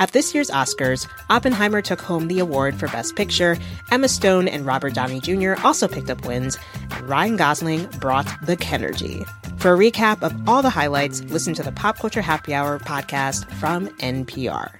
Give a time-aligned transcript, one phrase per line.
[0.00, 3.58] At this year's Oscars, Oppenheimer took home the award for Best Picture,
[3.90, 5.56] Emma Stone and Robert Downey Jr.
[5.62, 6.56] also picked up wins,
[6.90, 9.26] and Ryan Gosling brought the Kenergy.
[9.60, 13.44] For a recap of all the highlights, listen to the Pop Culture Happy Hour podcast
[13.60, 14.70] from NPR.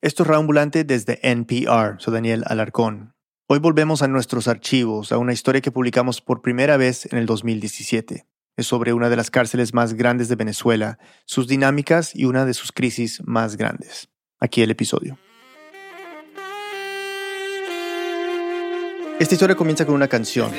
[0.00, 2.00] Esto es Ambulante desde NPR.
[2.00, 3.12] Soy Daniel Alarcón.
[3.46, 7.26] Hoy volvemos a nuestros archivos, a una historia que publicamos por primera vez en el
[7.26, 8.24] 2017.
[8.56, 12.54] Es sobre una de las cárceles más grandes de Venezuela, sus dinámicas y una de
[12.54, 14.08] sus crisis más grandes.
[14.38, 15.18] Aquí el episodio.
[19.18, 20.50] Esta historia comienza con una canción.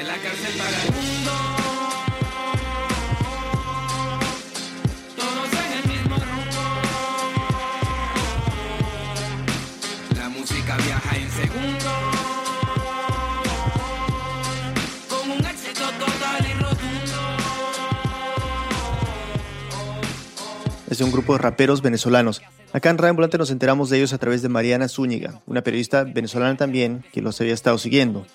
[20.93, 22.43] Es de un grupo de raperos venezolanos.
[22.71, 26.55] Acá en Radio nos enteramos de ellos a través de Mariana Zúñiga, una periodista venezolana
[26.55, 28.27] también que los había estado siguiendo.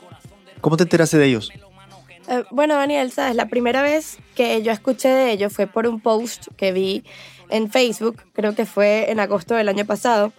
[0.61, 1.53] ¿Cómo te enteraste de ellos?
[2.29, 6.01] Eh, bueno, Daniel, sabes, la primera vez que yo escuché de ellos fue por un
[6.01, 7.05] post que vi
[7.49, 10.33] en Facebook, creo que fue en agosto del año pasado.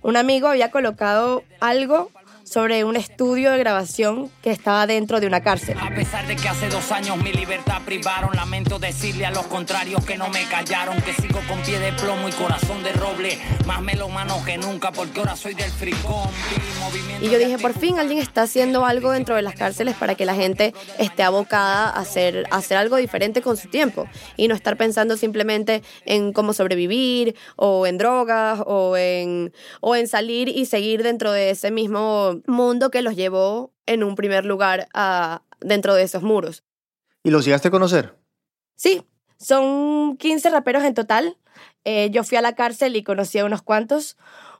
[0.00, 2.12] Un amigo había colocado algo
[2.54, 5.76] sobre un estudio de grabación que estaba dentro de una cárcel.
[5.76, 10.04] A pesar de que hace dos años mi libertad privaron, lamento decirle a los contrarios
[10.04, 13.82] que no me callaron, que sigo con pie de plomo y corazón de roble, más
[13.82, 16.28] melomano que nunca porque ahora soy del fricón.
[17.20, 20.24] Y yo dije, por fin alguien está haciendo algo dentro de las cárceles para que
[20.24, 24.54] la gente esté abocada a hacer, a hacer algo diferente con su tiempo y no
[24.54, 30.66] estar pensando simplemente en cómo sobrevivir o en drogas o en, o en salir y
[30.66, 35.94] seguir dentro de ese mismo mundo que los llevó en un primer lugar a, dentro
[35.94, 36.64] de esos muros.
[37.22, 38.14] ¿Y los llegaste a conocer?
[38.76, 39.02] Sí,
[39.38, 41.36] son 15 raperos en total.
[41.84, 44.16] Eh, yo fui a la cárcel y conocí a unos cuantos.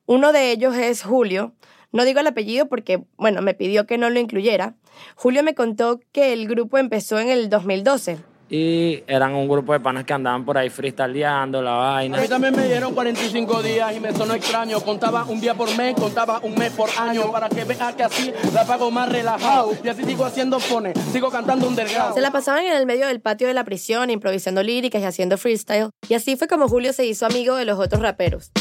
[0.07, 1.55] Uno de ellos es Julio.
[1.93, 4.75] No digo el apellido porque, bueno, me pidió que no lo incluyera.
[5.15, 8.19] Julio me contó que el grupo empezó en el 2012
[8.49, 12.19] y eran un grupo de panas que andaban por ahí freestyleando la vaina.
[12.19, 14.81] A mí también me dieron 45 días y me sonó extraño.
[14.81, 18.33] Contaba un día por mes, contaba un mes por año para que vea que así
[18.53, 19.73] la pago más relajado.
[19.83, 22.15] Y así sigo haciendo fones, sigo cantando un delgado.
[22.15, 25.39] Se la pasaban en el medio del patio de la prisión, improvisando líricas y haciendo
[25.39, 25.91] freestyle.
[26.09, 28.53] Y así fue como Julio se hizo amigo de los otros raperos.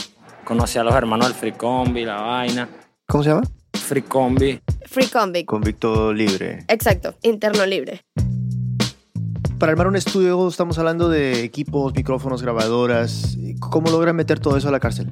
[0.45, 2.69] Conocí a los hermanos del Free Combi, la vaina.
[3.07, 3.43] ¿Cómo se llama?
[3.73, 4.59] Free Combi.
[4.85, 5.45] Free Combi.
[5.45, 6.65] Convicto libre.
[6.67, 8.03] Exacto, interno libre
[9.63, 13.37] para armar un estudio estamos hablando de equipos, micrófonos, grabadoras.
[13.61, 15.07] ¿Cómo logran meter todo eso a la cárcel?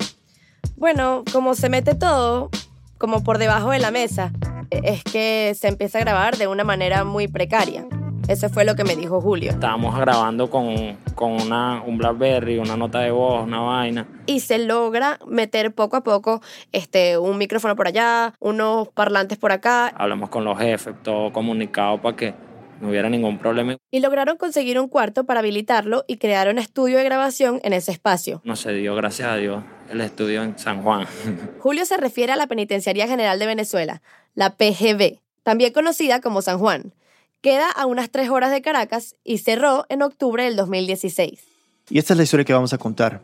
[0.76, 2.50] Bueno, como se mete todo,
[2.98, 4.34] como por debajo de la mesa,
[4.70, 7.88] es que se empieza a grabar de una manera muy precaria.
[8.28, 9.52] Eso fue lo que me dijo Julio.
[9.52, 14.06] Estábamos grabando con, con una, un Blackberry, una nota de voz, una vaina.
[14.26, 16.42] Y se logra meter poco a poco
[16.74, 19.94] este, un micrófono por allá, unos parlantes por acá.
[19.96, 22.51] Hablamos con los jefes, todo comunicado para que
[22.82, 23.78] no hubiera ningún problema.
[23.92, 27.92] Y lograron conseguir un cuarto para habilitarlo y crear un estudio de grabación en ese
[27.92, 28.42] espacio.
[28.44, 31.06] No se dio, gracias a Dios, el estudio en San Juan.
[31.60, 34.02] Julio se refiere a la Penitenciaría General de Venezuela,
[34.34, 36.94] la PGB, también conocida como San Juan.
[37.42, 41.44] Queda a unas tres horas de Caracas y cerró en octubre del 2016.
[41.90, 43.22] Y esta es la historia que vamos a contar.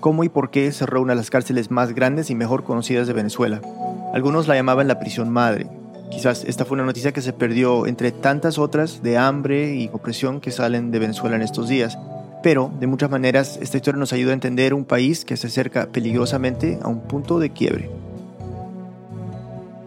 [0.00, 3.12] Cómo y por qué cerró una de las cárceles más grandes y mejor conocidas de
[3.12, 3.60] Venezuela.
[4.14, 5.66] Algunos la llamaban la prisión madre,
[6.10, 10.40] Quizás esta fue una noticia que se perdió entre tantas otras de hambre y opresión
[10.40, 11.96] que salen de Venezuela en estos días.
[12.42, 15.86] Pero, de muchas maneras, esta historia nos ayuda a entender un país que se acerca
[15.86, 17.90] peligrosamente a un punto de quiebre.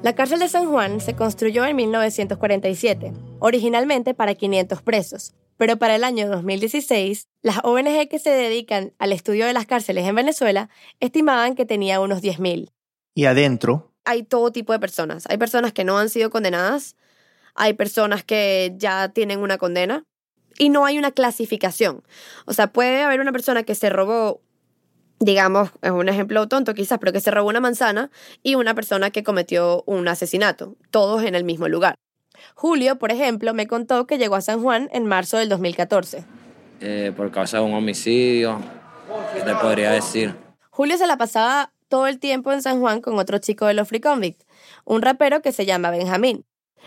[0.04, 5.96] La cárcel de San Juan se construyó en 1947, originalmente para 500 presos, pero para
[5.96, 10.70] el año 2016, las ONG que se dedican al estudio de las cárceles en Venezuela
[11.00, 12.72] estimaban que tenía unos 10.000.
[13.16, 15.26] Y adentro, hay todo tipo de personas.
[15.30, 16.96] Hay personas que no han sido condenadas,
[17.56, 20.04] hay personas que ya tienen una condena
[20.58, 22.04] y no hay una clasificación.
[22.46, 24.42] O sea, puede haber una persona que se robó,
[25.20, 28.12] digamos, es un ejemplo tonto quizás, pero que se robó una manzana
[28.42, 31.96] y una persona que cometió un asesinato, todos en el mismo lugar.
[32.56, 36.26] Julio, por ejemplo, me contó que llegó a San Juan en marzo del 2014.
[36.82, 38.60] Eh, por causa de un homicidio,
[39.34, 40.36] ¿qué te podría decir?
[40.70, 43.88] Julio se la pasaba todo el tiempo en San Juan con otro chico de los
[43.88, 44.42] Free Convict,
[44.84, 46.44] un rapero que se llama Benjamín.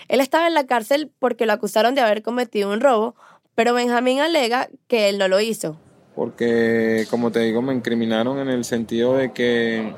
[0.09, 3.15] Él estaba en la cárcel porque lo acusaron de haber cometido un robo,
[3.55, 5.79] pero Benjamín alega que él no lo hizo.
[6.17, 9.95] Porque, como te digo, me incriminaron en el sentido de que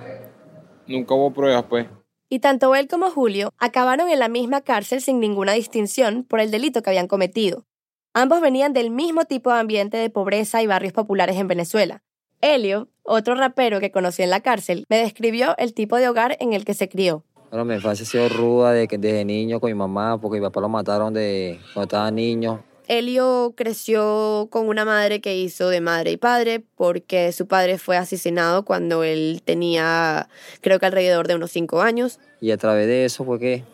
[0.86, 1.86] nunca hubo pruebas, pues.
[2.28, 6.50] Y tanto él como Julio acabaron en la misma cárcel sin ninguna distinción por el
[6.50, 7.64] delito que habían cometido.
[8.12, 12.02] Ambos venían del mismo tipo de ambiente de pobreza y barrios populares en Venezuela.
[12.42, 16.52] Helio, Otro rapero que conocí en la cárcel me describió el tipo de hogar en
[16.52, 17.24] el que se crió.
[17.48, 20.44] Bueno, mi infancia ha sido ruda de que desde niño con mi mamá, porque mi
[20.44, 22.62] papá lo mataron de cuando estaba niño.
[22.86, 27.96] Elio creció con una madre que hizo de madre y padre porque su padre fue
[27.96, 30.28] asesinado cuando él tenía
[30.60, 32.20] creo que alrededor de unos cinco años.
[32.42, 33.64] Y a través de eso fue que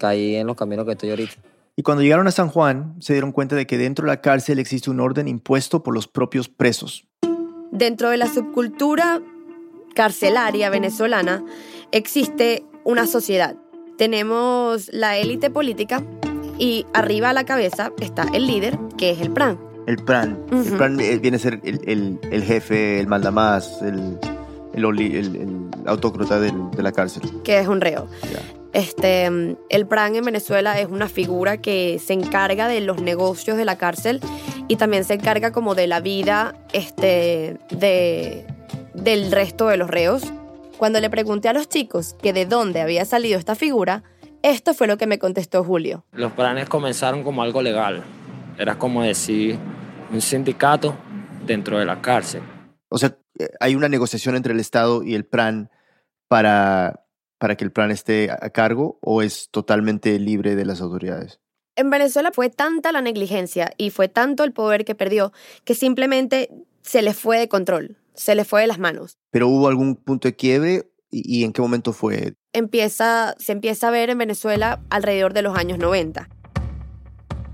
[0.00, 1.34] caí en los caminos que estoy ahorita.
[1.76, 4.58] Y cuando llegaron a San Juan, se dieron cuenta de que dentro de la cárcel
[4.58, 7.06] existe un orden impuesto por los propios presos.
[7.70, 9.20] Dentro de la subcultura
[9.94, 11.44] carcelaria venezolana
[11.92, 13.56] existe una sociedad.
[13.96, 16.02] Tenemos la élite política
[16.58, 19.58] y arriba a la cabeza está el líder, que es el PRAN.
[19.86, 20.38] El PRAN.
[20.52, 24.18] El PRAN eh, viene a ser el, el- el jefe, el mandamás, el,
[24.74, 27.22] el, autócrata del- de la cárcel.
[27.44, 28.06] que es un reo.
[28.32, 28.40] Ya.
[28.72, 29.26] Este,
[29.68, 33.76] el PRAN en Venezuela es una figura que se encarga de los negocios de la
[33.78, 34.20] cárcel
[34.70, 38.46] y también se encarga como de la vida este, de,
[38.94, 40.22] del resto de los reos.
[40.78, 44.04] Cuando le pregunté a los chicos que de dónde había salido esta figura,
[44.44, 46.04] esto fue lo que me contestó Julio.
[46.12, 48.04] Los planes comenzaron como algo legal.
[48.58, 49.58] Era como decir
[50.12, 50.94] un sindicato
[51.44, 52.42] dentro de la cárcel.
[52.90, 55.68] O sea, eh, hay una negociación entre el Estado y el PRAN
[56.28, 57.06] para,
[57.38, 61.40] para que el PRAN esté a cargo o es totalmente libre de las autoridades.
[61.76, 65.32] En Venezuela fue tanta la negligencia y fue tanto el poder que perdió
[65.64, 66.50] que simplemente
[66.82, 69.18] se le fue de control, se le fue de las manos.
[69.30, 72.34] Pero hubo algún punto de quiebre y, y en qué momento fue.
[72.52, 76.28] empieza, se empieza a ver en Venezuela alrededor de los años 90.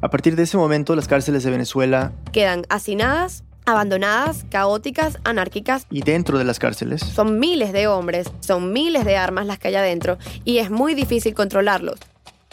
[0.00, 5.86] A partir de ese momento, las cárceles de Venezuela Quedan hacinadas, abandonadas, caóticas, anárquicas.
[5.90, 9.68] y dentro de las cárceles Son miles de hombres, son miles de armas las que
[9.68, 11.98] hay adentro y es muy difícil controlarlos.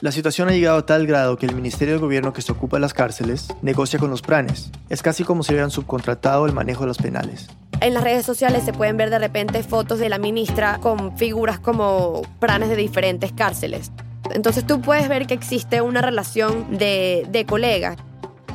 [0.03, 2.75] La situación ha llegado a tal grado que el Ministerio de Gobierno que se ocupa
[2.75, 4.69] de las cárceles negocia con los pranes.
[4.89, 7.47] Es casi como si hubieran subcontratado el manejo de los penales.
[7.79, 11.57] En las redes sociales se pueden ver de repente fotos de la ministra con figuras
[11.57, 13.93] como pranes de diferentes cárceles.
[14.33, 17.95] Entonces tú puedes ver que existe una relación de, de colegas.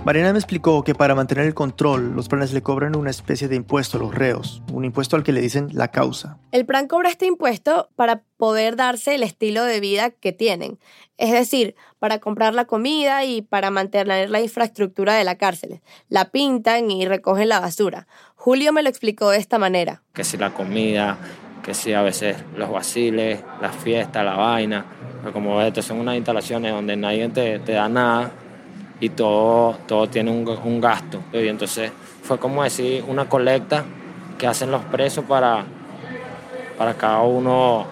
[0.04, 3.56] Mariana me explicó que para mantener el control, los pranes le cobran una especie de
[3.56, 6.38] impuesto a los reos, un impuesto al que le dicen la causa.
[6.52, 10.78] El plan cobra este impuesto para poder darse el estilo de vida que tienen.
[11.18, 15.80] Es decir, para comprar la comida y para mantener la infraestructura de la cárcel.
[16.08, 18.06] La pintan y recogen la basura.
[18.36, 20.02] Julio me lo explicó de esta manera.
[20.14, 21.18] Que si la comida,
[21.64, 24.84] que si a veces los vaciles, las fiestas, la vaina.
[25.20, 28.30] Pero como ves, estas son unas instalaciones donde nadie te, te da nada
[29.00, 31.20] y todo, todo tiene un, un gasto.
[31.32, 31.90] Y entonces
[32.22, 33.84] fue como decir una colecta
[34.38, 35.64] que hacen los presos para,
[36.78, 37.86] para cada uno,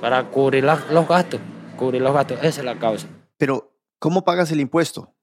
[0.00, 1.40] para cubrir las- los gastos.
[1.76, 3.08] Cubrir los gastos, esa es la causa.
[3.36, 5.14] Pero, ¿cómo pagas el impuesto?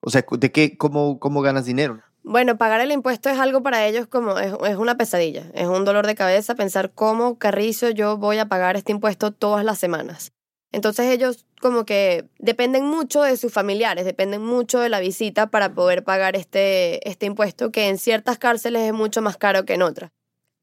[0.00, 2.02] O sea, ¿de qué, cómo, cómo ganas dinero?
[2.24, 5.84] Bueno, pagar el impuesto es algo para ellos como es, es una pesadilla, es un
[5.84, 10.32] dolor de cabeza pensar cómo carrizo yo voy a pagar este impuesto todas las semanas.
[10.70, 15.74] Entonces ellos como que dependen mucho de sus familiares, dependen mucho de la visita para
[15.74, 19.82] poder pagar este, este impuesto que en ciertas cárceles es mucho más caro que en
[19.82, 20.10] otras.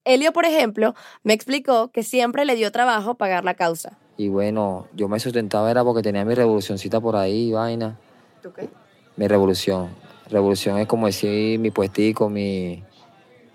[0.10, 4.00] Elio, por ejemplo, me explicó que siempre le dio trabajo pagar la causa.
[4.18, 7.96] Y bueno, yo me sustentaba era porque tenía mi revolucioncita por ahí, vaina.
[8.42, 8.70] ¿Tú qué?
[9.18, 9.90] Mi revolución.
[10.32, 12.84] Revolución es como decir mi puestico, mi...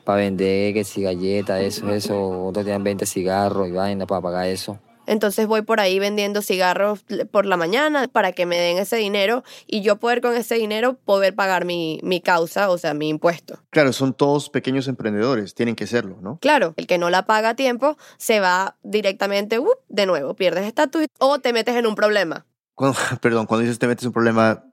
[0.05, 2.45] Para vender, que si galletas, eso, eso.
[2.47, 4.79] Otros tenían 20 cigarros y vaina para pagar eso.
[5.07, 9.45] Entonces voy por ahí vendiendo cigarros por la mañana para que me den ese dinero
[9.67, 13.59] y yo poder con ese dinero poder pagar mi, mi causa, o sea, mi impuesto.
[13.71, 16.39] Claro, son todos pequeños emprendedores, tienen que serlo, ¿no?
[16.41, 19.79] Claro, el que no la paga a tiempo se va directamente, ¡up!
[19.89, 22.47] de nuevo, pierdes estatus o te metes en un problema.
[22.75, 24.65] Cuando- perdón, cuando dices te metes en un problema,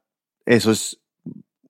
[0.45, 0.99] eso es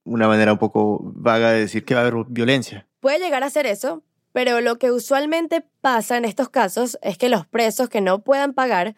[0.04, 2.88] una manera un poco vaga de decir que va a haber violencia.
[3.00, 7.30] Puede llegar a ser eso, pero lo que usualmente pasa en estos casos es que
[7.30, 8.96] los presos que no puedan pagar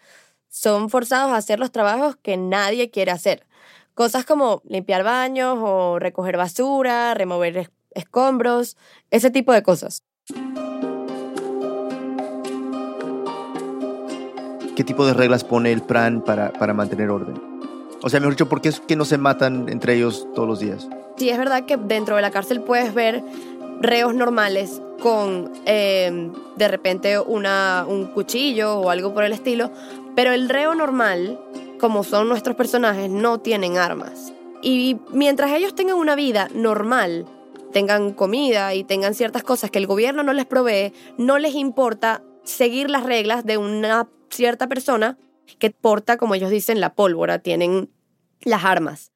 [0.50, 3.46] son forzados a hacer los trabajos que nadie quiere hacer.
[3.96, 8.78] Cosas como limpiar baños o recoger basura, remover es- escombros,
[9.12, 10.04] ese tipo de cosas.
[14.76, 17.36] ¿Qué tipo de reglas pone el PRAN para, para mantener orden?
[18.02, 20.60] O sea, mejor dicho, ¿por qué es que no se matan entre ellos todos los
[20.60, 20.88] días?
[21.18, 23.24] Sí, es verdad que dentro de la cárcel puedes ver
[23.82, 29.72] reos normales con eh, de repente una, un cuchillo o algo por el estilo,
[30.16, 31.40] pero el reo normal,
[31.80, 34.34] como son nuestros personajes, no tienen armas.
[34.62, 37.26] Y mientras ellos tengan una vida normal,
[37.74, 42.24] tengan comida y tengan ciertas cosas que el gobierno no les provee, no les importa
[42.44, 45.18] seguir las reglas de una cierta persona
[45.60, 47.90] que porta, como ellos dicen, la pólvora, tienen
[48.42, 49.12] las armas.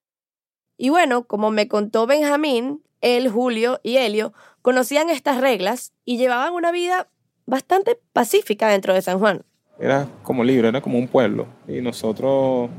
[0.77, 6.53] Y bueno, como me contó Benjamín, él, Julio y Helio conocían estas reglas y llevaban
[6.53, 7.07] una vida
[7.45, 9.43] bastante pacífica dentro de San Juan.
[9.79, 11.47] Era como libre, era como un pueblo.
[11.67, 12.69] Y nosotros,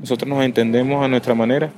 [0.00, 1.70] nosotros nos entendemos a nuestra manera,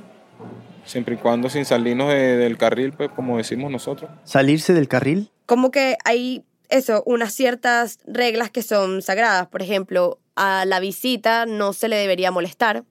[0.85, 4.09] siempre y cuando sin salirnos de- del carril, pues como decimos nosotros.
[4.23, 5.29] ¿Salirse del carril?
[5.45, 9.47] Como que hay eso, unas ciertas reglas que son sagradas.
[9.47, 12.83] Por ejemplo, a la visita no se le debería molestar.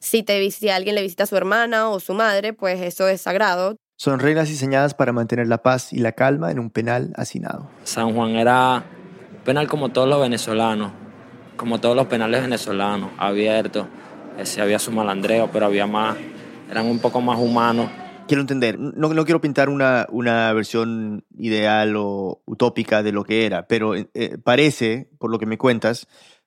[0.00, 3.22] Si, te, si alguien le visita a su hermana o su madre, pues eso es
[3.22, 3.76] sagrado.
[3.96, 7.68] Son reglas diseñadas para mantener la paz y la calma en un penal hacinado.
[7.84, 8.84] San Juan era
[9.44, 10.92] penal como todos los venezolanos,
[11.56, 13.86] como todos los penales venezolanos, abiertos.
[14.38, 16.16] Ese había su malandreo, pero había más,
[16.70, 17.90] eran un poco más humanos.
[18.30, 23.66] Quiero entender, no, quiero pintar una, una versión ideal o utópica de lo que era,
[23.66, 26.06] pero eh, parece, por lo que me cuentas,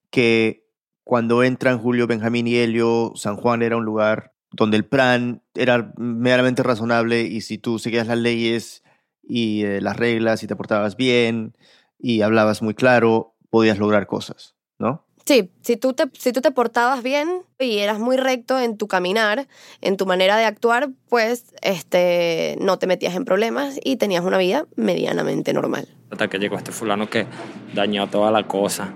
[0.10, 0.66] que
[1.04, 5.94] cuando entran Julio, Benjamín y Helio, San Juan era un lugar donde el plan era
[5.98, 8.82] meramente razonable y si tú seguías las leyes
[9.22, 11.58] y eh, las reglas y te portabas bien
[12.00, 15.06] y hablabas muy claro, podías lograr cosas, ¿no?
[15.25, 18.88] Sí, si tú, te, si tú te portabas bien y eras muy recto en tu
[18.88, 19.48] caminar,
[19.80, 24.38] en tu manera de actuar, pues este, no te metías en problemas y tenías una
[24.38, 25.88] vida medianamente normal.
[26.12, 27.25] Hasta que llegó este fulano que
[27.74, 28.94] dañó toda la cosa,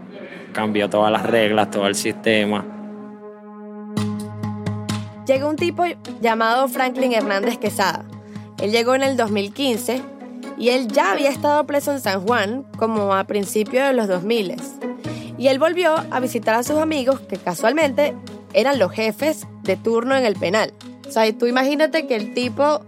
[0.52, 2.66] cambió todas las reglas, todo el sistema.
[5.26, 5.86] Llegó un tipo
[6.22, 8.06] llamado Franklin Hernández Quesada.
[8.62, 10.02] Él llegó en el 2015
[10.58, 14.56] y él ya había estado preso en San Juan como a principios de los 2000.
[15.38, 18.16] Y él volvió a visitar a sus amigos que casualmente
[18.54, 20.74] eran los jefes de turno en el penal.
[21.08, 22.82] O sea, tú imagínate que el tipo,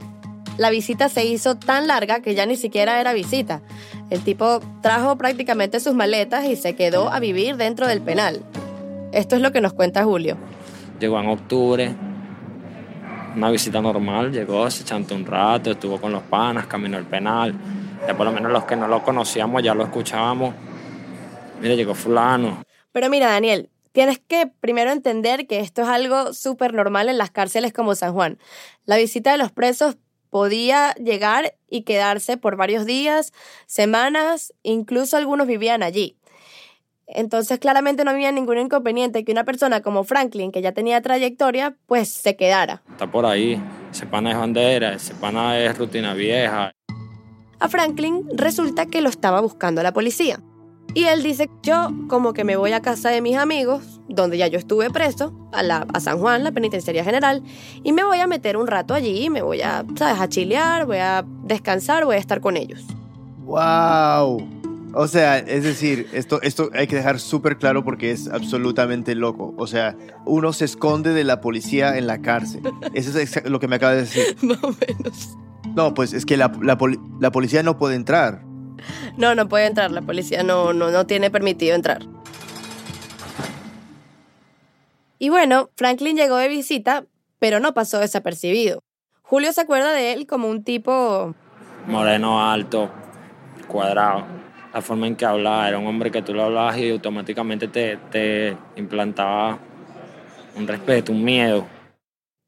[0.57, 3.61] la visita se hizo tan larga que ya ni siquiera era visita.
[4.09, 8.41] El tipo trajo prácticamente sus maletas y se quedó a vivir dentro del penal.
[9.11, 10.37] Esto es lo que nos cuenta Julio.
[10.99, 11.95] Llegó en octubre,
[13.35, 17.53] una visita normal, llegó, se chantó un rato, estuvo con los panas, caminó el penal.
[18.07, 20.53] Ya por lo menos los que no lo conocíamos ya lo escuchábamos.
[21.61, 22.63] Mira, llegó fulano.
[22.91, 27.31] Pero mira, Daniel, tienes que primero entender que esto es algo súper normal en las
[27.31, 28.39] cárceles como San Juan.
[28.85, 29.97] La visita de los presos
[30.29, 33.33] podía llegar y quedarse por varios días,
[33.65, 36.15] semanas, incluso algunos vivían allí.
[37.07, 41.75] Entonces claramente no había ningún inconveniente que una persona como Franklin, que ya tenía trayectoria,
[41.87, 42.83] pues se quedara.
[42.91, 43.59] Está por ahí.
[43.91, 46.71] Ese pana es bandera, ese pana es rutina vieja.
[47.59, 50.39] A Franklin resulta que lo estaba buscando la policía.
[50.93, 54.47] Y él dice, yo como que me voy a casa de mis amigos, donde ya
[54.47, 57.43] yo estuve preso, a, la, a San Juan, la penitenciaría general,
[57.83, 60.97] y me voy a meter un rato allí, me voy a, ¿sabes?, a chilear, voy
[60.97, 62.85] a descansar, voy a estar con ellos.
[63.45, 64.59] ¡Wow!
[64.93, 69.53] O sea, es decir, esto, esto hay que dejar súper claro porque es absolutamente loco.
[69.57, 72.63] O sea, uno se esconde de la policía en la cárcel.
[72.93, 74.23] Eso es lo que me acaba de decir.
[74.41, 75.37] Más o menos.
[75.75, 78.43] No, pues es que la, la, poli la policía no puede entrar.
[79.17, 82.01] No, no puede entrar, la policía no, no, no tiene permitido entrar.
[85.17, 87.05] Y bueno, Franklin llegó de visita,
[87.39, 88.81] pero no pasó desapercibido.
[89.21, 91.35] Julio se acuerda de él como un tipo...
[91.87, 92.89] Moreno alto,
[93.67, 94.25] cuadrado.
[94.73, 97.97] La forma en que hablaba, era un hombre que tú le hablabas y automáticamente te,
[98.11, 99.59] te implantaba
[100.55, 101.67] un respeto, un miedo.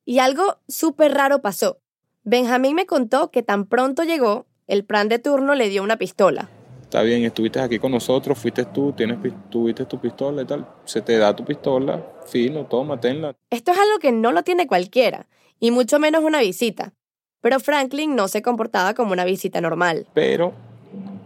[0.05, 1.79] Y algo súper raro pasó.
[2.23, 6.49] Benjamín me contó que tan pronto llegó, el plan de turno le dio una pistola.
[6.81, 9.17] Está bien, estuviste aquí con nosotros, fuiste tú, tienes,
[9.49, 10.65] tuviste tu pistola y tal.
[10.85, 13.35] Se te da tu pistola, fino, toma, tenla.
[13.49, 15.27] Esto es algo que no lo tiene cualquiera,
[15.59, 16.93] y mucho menos una visita.
[17.41, 20.07] Pero Franklin no se comportaba como una visita normal.
[20.13, 20.53] Pero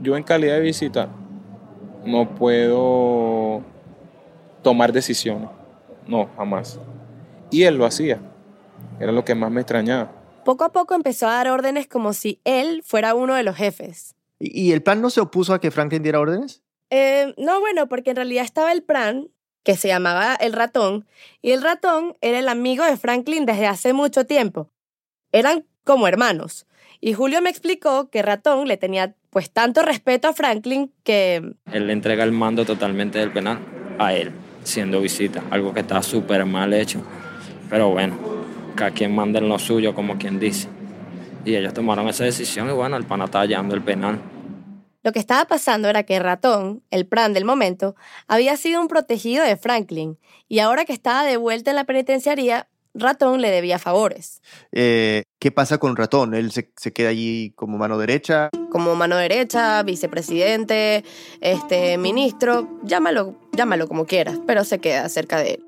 [0.01, 1.09] yo en calidad de visita
[2.03, 3.61] no puedo
[4.63, 5.49] tomar decisiones.
[6.07, 6.79] No, jamás.
[7.51, 8.19] Y él lo hacía.
[8.99, 10.24] Era lo que más me extrañaba.
[10.45, 14.15] Poco a poco empezó a dar órdenes como si él fuera uno de los jefes.
[14.39, 16.61] ¿Y, el plan no se opuso a que Franklin diera órdenes?
[16.91, 19.29] Eh, no, bueno, porque en realidad estaba el plan,
[19.63, 21.07] que se llamaba el ratón,
[21.41, 24.69] y el ratón era el amigo de Franklin desde hace mucho tiempo.
[25.31, 26.67] Eran como hermanos.
[27.01, 31.55] Y Julio me explicó que Ratón le tenía pues tanto respeto a Franklin que...
[31.71, 33.59] Él le entrega el mando totalmente del penal
[33.97, 34.31] a él,
[34.63, 37.01] siendo visita, algo que está súper mal hecho.
[37.69, 38.34] Pero bueno,
[38.75, 40.67] cada quien manda en lo suyo, como quien dice.
[41.45, 44.19] Y ellos tomaron esa decisión y bueno, el pana está hallando el penal.
[45.03, 47.95] Lo que estaba pasando era que Ratón, el plan del momento,
[48.27, 50.17] había sido un protegido de Franklin
[50.47, 54.41] y ahora que estaba de vuelta en la penitenciaría, Ratón le debía favores.
[54.71, 56.33] Eh, ¿Qué pasa con Ratón?
[56.33, 58.49] ¿Él se, se, queda allí como mano derecha?
[58.71, 61.03] Como mano derecha, vicepresidente,
[61.41, 65.65] este, ministro, llámalo, llámalo como quieras, pero se queda cerca de él.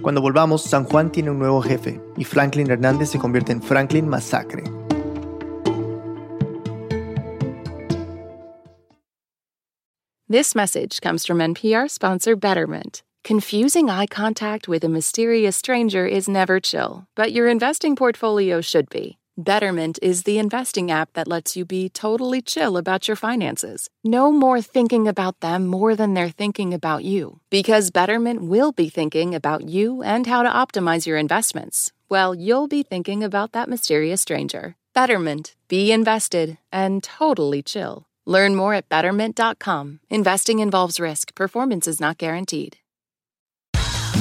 [0.00, 4.08] Cuando volvamos, San Juan tiene un nuevo jefe y Franklin Hernández se convierte en Franklin
[4.08, 4.64] Masacre.
[10.28, 13.02] This message comes from NPR sponsor Betterment.
[13.22, 18.88] Confusing eye contact with a mysterious stranger is never chill, but your investing portfolio should
[18.88, 19.18] be.
[19.38, 23.88] Betterment is the investing app that lets you be totally chill about your finances.
[24.04, 28.90] No more thinking about them more than they're thinking about you, because Betterment will be
[28.90, 31.92] thinking about you and how to optimize your investments.
[32.10, 34.76] Well, you'll be thinking about that mysterious stranger.
[34.92, 38.04] Betterment, be invested and totally chill.
[38.26, 40.00] Learn more at betterment.com.
[40.10, 42.76] Investing involves risk, performance is not guaranteed.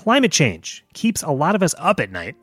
[0.00, 2.34] Climate change keeps a lot of us up at night.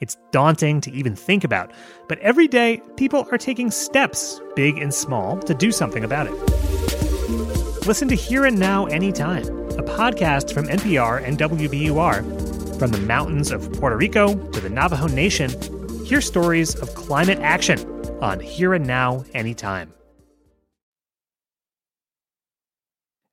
[0.00, 1.70] It's daunting to even think about,
[2.08, 6.32] but every day people are taking steps, big and small, to do something about it.
[7.86, 12.80] Listen to Here and Now Anytime, a podcast from NPR and WBUR.
[12.80, 15.50] From the mountains of Puerto Rico to the Navajo Nation,
[16.04, 17.78] hear stories of climate action
[18.20, 19.94] on Here and Now Anytime.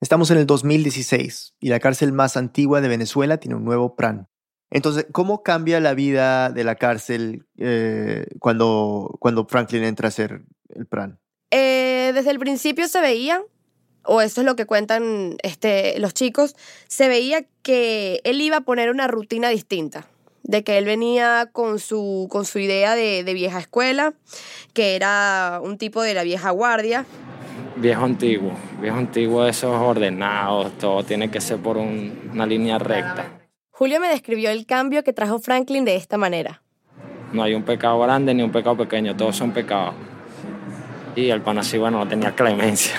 [0.01, 4.27] Estamos en el 2016 y la cárcel más antigua de Venezuela tiene un nuevo plan.
[4.69, 10.41] Entonces, ¿cómo cambia la vida de la cárcel eh, cuando, cuando Franklin entra a hacer
[10.69, 11.19] el plan?
[11.51, 13.41] Eh, desde el principio se veía,
[14.03, 16.55] o eso es lo que cuentan este, los chicos,
[16.89, 20.07] se veía que él iba a poner una rutina distinta
[20.43, 24.13] de que él venía con su, con su idea de, de vieja escuela,
[24.73, 27.05] que era un tipo de la vieja guardia,
[27.77, 28.51] viejo antiguo,
[28.81, 33.25] viejo antiguo, esos ordenados, todo tiene que ser por un- una línea recta.
[33.71, 36.61] Julio me describió el cambio que trajo Franklin de esta manera.
[37.33, 39.93] No hay un pecado grande ni un pecado pequeño, todos son pecados.
[41.15, 42.93] Y el pan así, bueno, no tenía clemencia.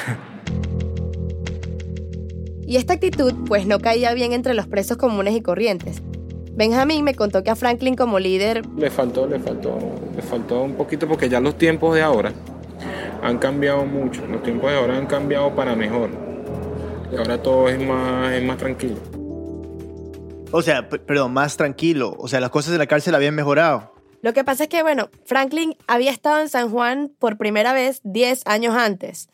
[2.66, 6.02] Y esta actitud pues no caía bien entre los presos comunes y corrientes.
[6.52, 9.78] Benjamín me contó que a Franklin como líder Le faltó, le faltó,
[10.16, 12.32] le faltó un poquito porque ya los tiempos de ahora
[13.26, 14.26] han cambiado mucho.
[14.26, 16.10] Los tiempos de ahora han cambiado para mejor.
[17.12, 18.96] Y ahora todo es más, es más tranquilo.
[20.52, 22.14] O sea, perdón, más tranquilo.
[22.18, 23.92] O sea, las cosas de la cárcel habían mejorado.
[24.22, 28.00] Lo que pasa es que, bueno, Franklin había estado en San Juan por primera vez
[28.04, 29.28] 10 años antes.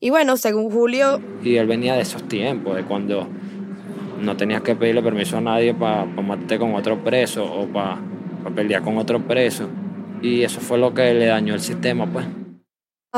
[0.00, 3.26] Y bueno, según Julio, Y él venía de esos tiempos, de cuando
[4.20, 7.98] no tenías que pedirle permiso a nadie para matarte con otro preso o para
[8.54, 9.68] pelear con otro preso.
[10.22, 12.26] Y eso fue lo que le dañó el sistema, pues.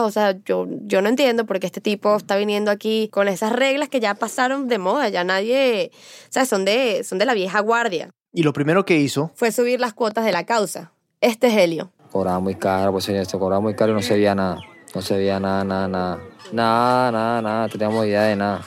[0.05, 3.53] O sea, yo, yo no entiendo por qué este tipo está viniendo aquí con esas
[3.53, 7.35] reglas que ya pasaron de moda, ya nadie, o sea, son de, son de la
[7.35, 8.11] vieja guardia.
[8.33, 10.93] Y lo primero que hizo, Fue subir las cuotas de la causa.
[11.21, 11.91] Este es Helio.
[12.13, 14.61] Cobraba muy caro, pues esto cobraba muy caro y no se veía nada.
[14.95, 16.21] No se veía nada, nada, nada.
[16.53, 17.67] Nada, nada, nada.
[17.67, 18.65] No teníamos idea de nada.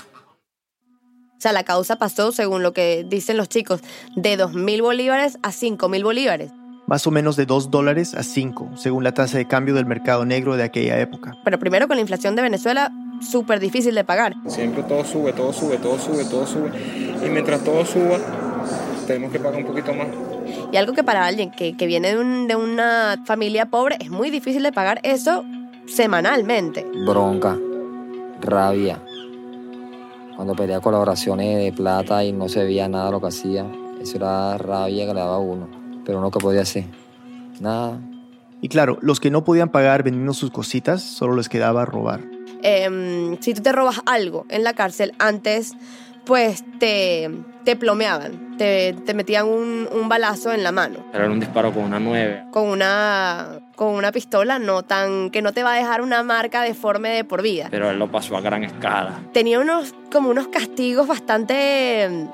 [1.40, 3.82] O sea, la causa pasó, según lo que dicen los chicos,
[4.16, 6.52] de 2.000 bolívares a 5.000 bolívares.
[6.90, 10.26] Más o menos de 2 dólares a 5, según la tasa de cambio del mercado
[10.26, 11.34] negro de aquella época.
[11.44, 14.34] Pero primero con la inflación de Venezuela, súper difícil de pagar.
[14.48, 16.72] Siempre todo sube, todo sube, todo sube, todo sube.
[17.24, 18.18] Y mientras todo suba,
[19.06, 20.08] tenemos que pagar un poquito más.
[20.72, 24.10] Y algo que para alguien que, que viene de, un- de una familia pobre es
[24.10, 25.44] muy difícil de pagar eso
[25.86, 26.86] semanalmente.
[27.06, 27.56] Bronca,
[28.42, 29.00] rabia.
[30.36, 33.66] Cuando pedía colaboraciones de plata y no se veía nada lo que hacía,
[34.02, 35.79] eso era rabia que le daba a uno.
[36.10, 36.86] Pero uno que podía hacer,
[37.60, 38.00] nada.
[38.62, 42.22] Y claro, los que no podían pagar vendiendo sus cositas, solo les quedaba robar.
[42.64, 45.76] Em, si tú te robas algo en la cárcel, antes
[46.26, 47.30] pues te,
[47.64, 51.06] te plomeaban, te, te metían un, un balazo en la mano.
[51.14, 52.46] Era un disparo con una 9.
[52.50, 56.64] con una con una pistola no tan que no te va a dejar una marca
[56.64, 57.68] deforme de por vida.
[57.70, 59.20] Pero él lo pasó a gran escala.
[59.32, 62.28] Tenía unos como unos castigos bastante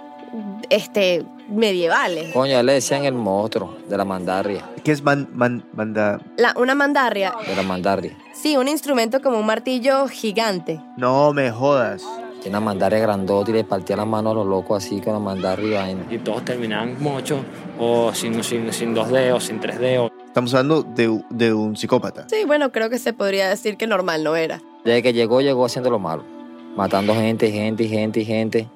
[0.70, 2.34] este medievales.
[2.34, 4.64] Coño, le decían el monstruo de la mandarria.
[4.84, 6.20] ¿Qué es man, man- manda?
[6.38, 8.18] La, una mandarria, De la mandarria.
[8.34, 10.80] sí, un instrumento como un martillo gigante.
[10.98, 12.04] No me jodas.
[12.42, 15.20] Tiene una mandarria grandota y le partía las manos a los locos así con la
[15.20, 16.06] mandarria y vaina.
[16.12, 17.40] Y todos terminaban mochos
[17.80, 20.12] o sin, sin, sin dos dedos, sin tres dedos.
[20.28, 22.28] Estamos hablando de, de un psicópata.
[22.30, 24.62] Sí, bueno, creo que se podría decir que normal no era.
[24.84, 26.24] Desde que llegó, llegó haciendo lo malo.
[26.76, 28.68] Matando gente, gente, gente, gente.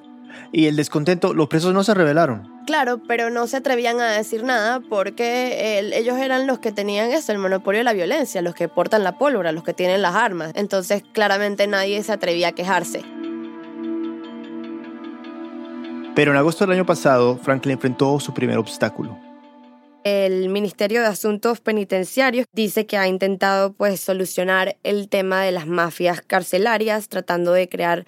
[0.52, 2.50] Y el descontento, los presos no se rebelaron.
[2.66, 7.10] Claro, pero no se atrevían a decir nada porque el- ellos eran los que tenían
[7.10, 10.14] eso, el monopolio de la violencia, los que portan la pólvora, los que tienen las
[10.14, 10.52] armas.
[10.54, 13.02] Entonces, claramente nadie se atrevía a quejarse.
[16.14, 19.18] Pero en agosto del año pasado, Franklin enfrentó su primer obstáculo.
[20.02, 25.66] El Ministerio de Asuntos Penitenciarios dice que ha intentado pues solucionar el tema de las
[25.66, 28.06] mafias carcelarias tratando de crear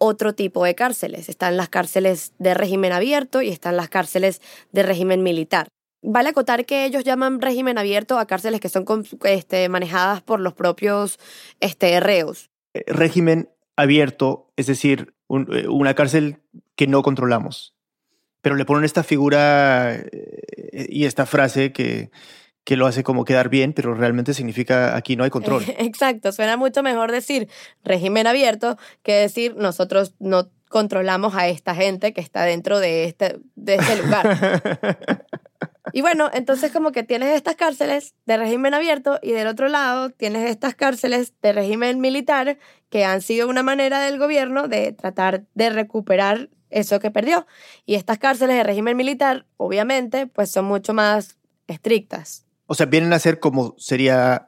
[0.00, 1.28] otro tipo de cárceles.
[1.28, 4.40] Están las cárceles de régimen abierto y están las cárceles
[4.72, 5.68] de régimen militar.
[6.02, 8.86] Vale acotar que ellos llaman régimen abierto a cárceles que son
[9.24, 11.18] este, manejadas por los propios
[11.60, 12.50] este, reos.
[12.74, 16.38] Eh, régimen abierto, es decir, eh, una cárcel
[16.74, 17.74] que no controlamos.
[18.40, 22.10] Pero le ponen esta figura eh, y esta frase que,
[22.64, 25.64] que lo hace como quedar bien, pero realmente significa aquí no hay control.
[25.78, 27.48] Exacto, suena mucho mejor decir
[27.84, 33.40] régimen abierto que decir nosotros no controlamos a esta gente que está dentro de este,
[33.56, 35.26] de este lugar.
[35.92, 40.10] y bueno, entonces como que tienes estas cárceles de régimen abierto y del otro lado
[40.10, 45.44] tienes estas cárceles de régimen militar que han sido una manera del gobierno de tratar
[45.54, 47.48] de recuperar eso que perdió.
[47.84, 52.46] Y estas cárceles de régimen militar, obviamente, pues son mucho más estrictas.
[52.70, 54.46] O sea, vienen a ser como sería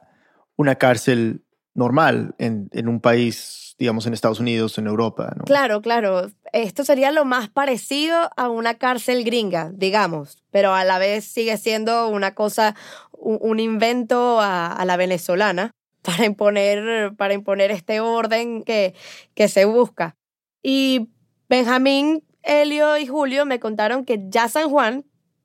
[0.55, 5.35] una cárcel normal en, en un país, digamos, en Estados Unidos, en Europa.
[5.45, 6.31] Claro, claro.
[6.53, 11.57] Esto sería lo más parecido a una cárcel gringa, digamos, pero a la vez sigue
[11.57, 12.77] siendo una cosa,
[13.11, 18.95] un, invento a, la venezolana para imponer, para imponer este orden que,
[19.33, 20.15] que se busca.
[20.61, 21.09] Y
[21.49, 25.03] Benjamín, Helio y Julio me contaron que ya San Juan,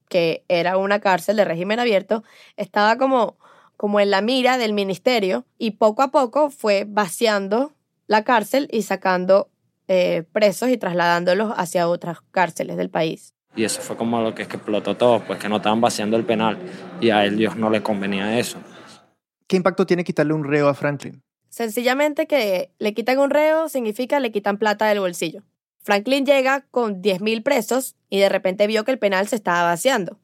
[0.09, 2.25] que era una cárcel de régimen abierto,
[2.57, 3.39] estaba como,
[3.77, 7.73] como en la mira del ministerio y poco a poco fue vaciando
[8.07, 9.51] la cárcel y sacando
[9.87, 13.35] eh, presos y trasladándolos hacia otras cárceles del país.
[13.57, 16.17] Y eso fue como lo que, es que explotó todo, pues que no estaban vaciando
[16.17, 16.59] el penal
[17.01, 18.59] y a ellos no les convenía eso.
[19.47, 21.23] ¿Qué impacto tiene quitarle un reo a Franklin?
[21.49, 25.43] Sencillamente que le quitan un reo significa le quitan plata del bolsillo.
[25.81, 30.19] Franklin llega con 10.000 presos y de repente vio que el penal se estaba vaciando.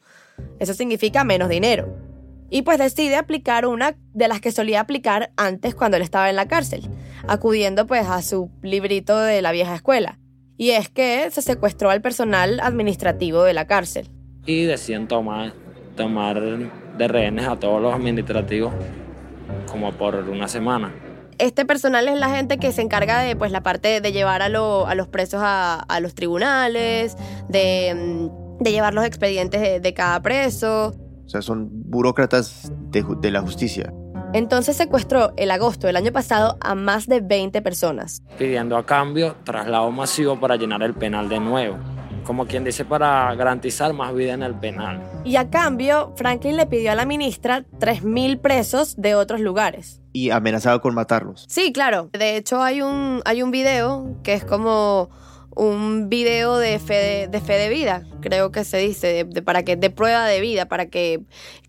[0.58, 1.96] Eso significa menos dinero.
[2.50, 6.36] Y pues decide aplicar una de las que solía aplicar antes cuando él estaba en
[6.36, 6.82] la cárcel,
[7.26, 10.18] acudiendo pues a su librito de la vieja escuela.
[10.56, 14.08] Y es que se secuestró al personal administrativo de la cárcel.
[14.46, 15.52] Y deciden tomar,
[15.96, 18.72] tomar de rehenes a todos los administrativos
[19.66, 20.92] como por una semana
[21.38, 24.48] este personal es la gente que se encarga de pues, la parte de llevar a,
[24.48, 27.16] los presos a, los tribunales,
[27.48, 28.28] de,
[28.60, 30.94] mm, llevar los expedientes de, cada preso.
[31.24, 33.92] O sea, son burócratas de, de la justicia.
[34.32, 38.22] Entonces secuestró el agosto del año pasado a más de 20 personas.
[38.36, 41.78] Pidiendo a cambio traslado masivo para llenar el penal de nuevo
[42.24, 45.00] como quien dice, para garantizar más vida en el penal.
[45.24, 50.00] Y a cambio, Franklin le pidió a la ministra 3.000 presos de otros lugares.
[50.14, 51.44] Y amenazaba con matarlos.
[51.48, 52.08] Sí, claro.
[52.12, 55.10] De hecho, hay un, hay un video que es como
[55.56, 59.76] un video de fe de, fe de vida, creo que se dice, de, para que
[59.76, 61.20] de prueba de vida, para que,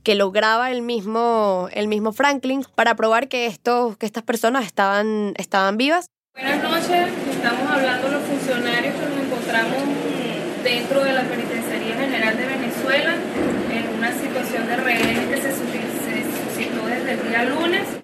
[0.04, 4.66] que lo graba el mismo, el mismo Franklin, para probar que, estos, que estas personas
[4.66, 6.08] estaban, estaban vivas.
[6.34, 9.78] Buenas noches, estamos hablando los funcionarios que nos encontramos
[10.64, 13.16] dentro de la Penitenciaría General de Venezuela
[13.72, 17.95] en una situación de rehenes que se, suscitó desde el día lunes.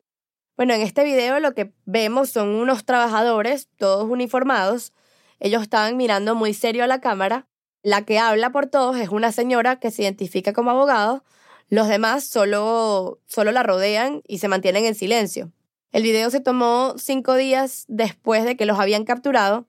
[0.58, 4.94] Bueno, en este video lo que vemos son unos trabajadores, todos uniformados.
[5.40, 7.48] Ellos estaban mirando muy serio a la cámara.
[7.84, 11.24] La que habla por todos es una señora que se identifica como abogado.
[11.70, 15.52] Los demás solo, solo la rodean y se mantienen en silencio.
[15.92, 19.68] El video se tomó cinco días después de que los habían capturado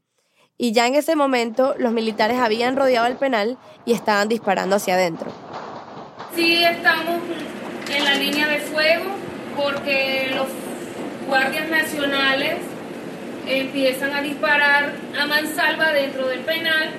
[0.59, 4.95] y ya en ese momento los militares habían rodeado el penal y estaban disparando hacia
[4.95, 5.33] adentro.
[6.35, 7.21] Sí, estamos
[7.93, 9.11] en la línea de fuego
[9.57, 10.47] porque los
[11.27, 12.57] guardias nacionales
[13.47, 16.91] empiezan a disparar a mansalva dentro del penal.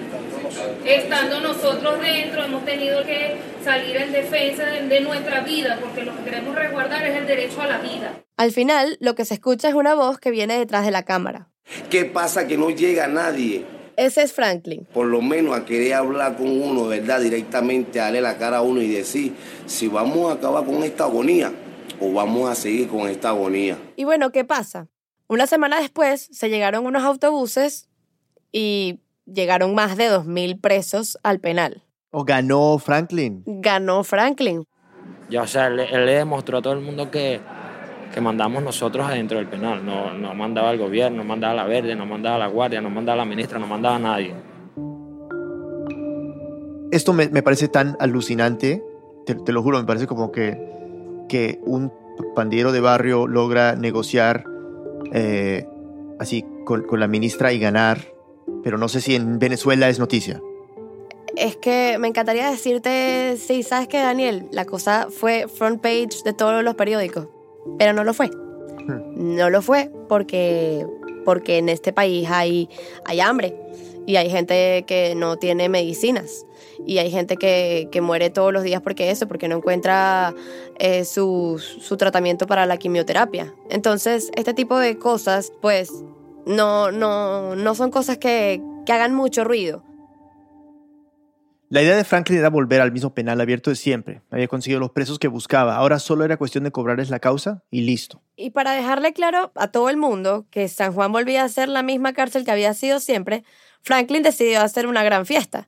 [0.85, 6.23] Estando nosotros dentro, hemos tenido que salir en defensa de, nuestra vida, porque lo que
[6.23, 8.13] queremos resguardar es el derecho a la vida.
[8.37, 11.49] Al final, lo que se escucha es una voz que viene detrás de la cámara.
[11.89, 13.65] ¿Qué pasa que no llega nadie?
[13.95, 14.87] Ese es Franklin.
[14.93, 17.21] Por lo menos a querer hablar con uno, ¿verdad?
[17.21, 19.33] Directamente, darle la cara a uno y decir
[19.65, 21.51] si vamos a acabar con esta agonía
[22.03, 23.77] o vamos a seguir con esta agonía.
[23.95, 24.87] Y bueno, ¿qué pasa?
[25.27, 27.89] Una semana después se llegaron unos autobuses
[28.51, 31.83] y llegaron más de 2.000 presos al penal.
[32.11, 33.43] ¿O ganó Franklin?
[33.45, 34.65] Ganó Franklin.
[35.29, 37.39] Ya, o sea, él, él le demostró a todo el mundo que
[38.13, 39.83] que mandamos nosotros adentro del penal.
[39.83, 43.17] No, no mandaba el gobierno, no mandaba la verde, no mandaba la guardia, no mandaba
[43.17, 44.35] la ministra, no mandaba a nadie.
[46.91, 48.83] Esto me, me parece tan alucinante,
[49.25, 50.82] te, te, lo juro, me parece como que,
[51.27, 51.91] que un
[52.35, 54.45] pandillero de barrio logra negociar
[55.13, 55.67] eh,
[56.19, 57.99] así con, con la ministra y ganar,
[58.63, 60.41] pero no sé si en Venezuela es noticia.
[61.35, 66.33] es que me encantaría decirte, sí, sabes que Daniel, la cosa fue front page de
[66.33, 67.27] todos los periódicos,
[67.77, 68.29] pero no lo fue.
[69.15, 70.85] No lo fue porque,
[71.25, 72.69] porque en este país hay,
[73.05, 73.55] hay hambre
[74.05, 76.45] y hay gente que no tiene medicinas
[76.85, 80.33] y hay gente que, que muere todos los días porque eso, porque no encuentra
[80.79, 83.53] eh, su, su tratamiento para la quimioterapia.
[83.69, 85.91] Entonces, este tipo de cosas, pues,
[86.45, 89.83] no, no, no son cosas que, que hagan mucho ruido.
[91.73, 94.21] La idea de Franklin era volver al mismo penal abierto de siempre.
[94.29, 95.75] Había conseguido los presos que buscaba.
[95.75, 98.21] Ahora solo era cuestión de cobrarles la causa y listo.
[98.35, 101.81] Y para dejarle claro a todo el mundo que San Juan volvía a ser la
[101.81, 103.43] misma cárcel que había sido siempre,
[103.81, 105.67] Franklin decidió hacer una gran fiesta.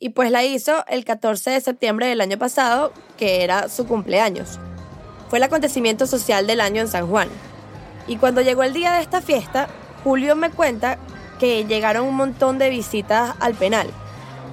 [0.00, 4.60] Y pues la hizo el 14 de septiembre del año pasado, que era su cumpleaños.
[5.28, 7.28] Fue el acontecimiento social del año en San Juan.
[8.06, 9.68] Y cuando llegó el día de esta fiesta,
[10.04, 10.98] Julio me cuenta
[11.40, 13.88] que llegaron un montón de visitas al penal,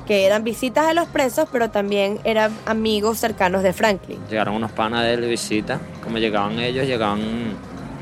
[0.08, 4.20] que eran visitas a los presos, pero también eran amigos cercanos de Franklin.
[4.28, 5.80] Llegaron unos panas de él de visita.
[6.04, 7.54] Como llegaban ellos, llegaban,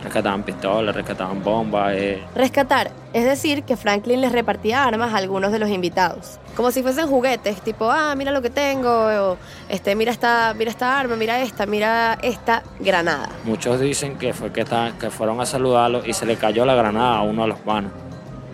[0.03, 1.93] rescataban pistolas, rescataban bombas.
[1.95, 2.21] eh.
[2.35, 6.39] Rescatar, es decir, que Franklin les repartía armas a algunos de los invitados.
[6.55, 9.37] Como si fuesen juguetes, tipo, ah, mira lo que tengo, o,
[9.69, 13.29] este, mira esta, mira esta arma, mira esta, mira esta granada.
[13.45, 14.65] Muchos dicen que fue que,
[14.99, 17.91] que fueron a saludarlo y se le cayó la granada a uno de los panas.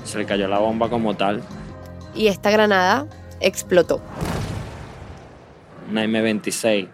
[0.06, 1.42] Se le cayó la bomba como tal,
[2.16, 3.06] Y esta granada
[3.42, 4.02] explotó.
[5.90, 6.88] una M26.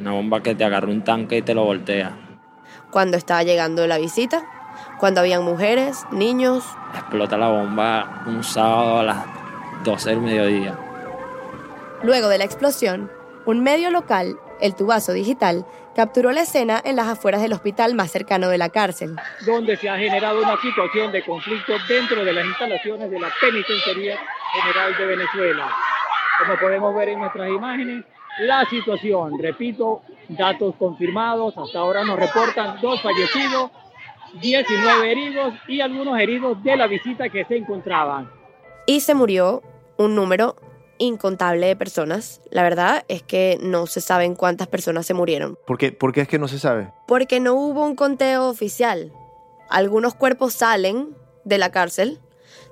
[0.00, 2.12] Una bomba que te agarra un tanque y te lo voltea.
[2.96, 4.46] Cuando estaba llegando la visita,
[4.98, 9.26] cuando habían mujeres, niños, Explota la bomba un sábado a las
[9.84, 10.78] 12 del mediodía.
[12.02, 13.12] Luego de la explosión,
[13.44, 18.10] un medio local, el Tubazo Digital, capturó la escena en las afueras del hospital más
[18.10, 19.14] cercano de la cárcel.
[19.44, 24.18] donde se ha generado una situación de conflicto dentro de las instalaciones de la Penitenciaría
[24.54, 25.70] General de Venezuela.
[26.38, 28.06] Como podemos ver en nuestras imágenes,
[28.40, 33.70] la situación, repito, datos confirmados, hasta ahora nos reportan dos fallecidos,
[34.40, 38.30] 19 heridos y algunos heridos de la visita que se encontraban.
[38.86, 39.62] Y se murió
[39.96, 40.56] un número
[40.98, 42.40] incontable de personas.
[42.50, 46.22] La verdad es que no se saben cuántas personas se murieron, ¿Por qué, ¿Por qué
[46.22, 46.92] es que no se sabe?
[47.06, 49.12] porque no hubo un conteo oficial.
[49.68, 52.20] Algunos cuerpos salen de la cárcel,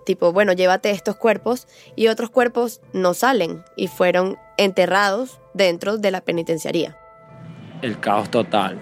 [0.04, 6.10] tipo, bueno, llévate estos cuerpos, y otros cuerpos no salen y fueron enterrados dentro de
[6.10, 6.96] la penitenciaría.
[7.82, 8.78] El caos total.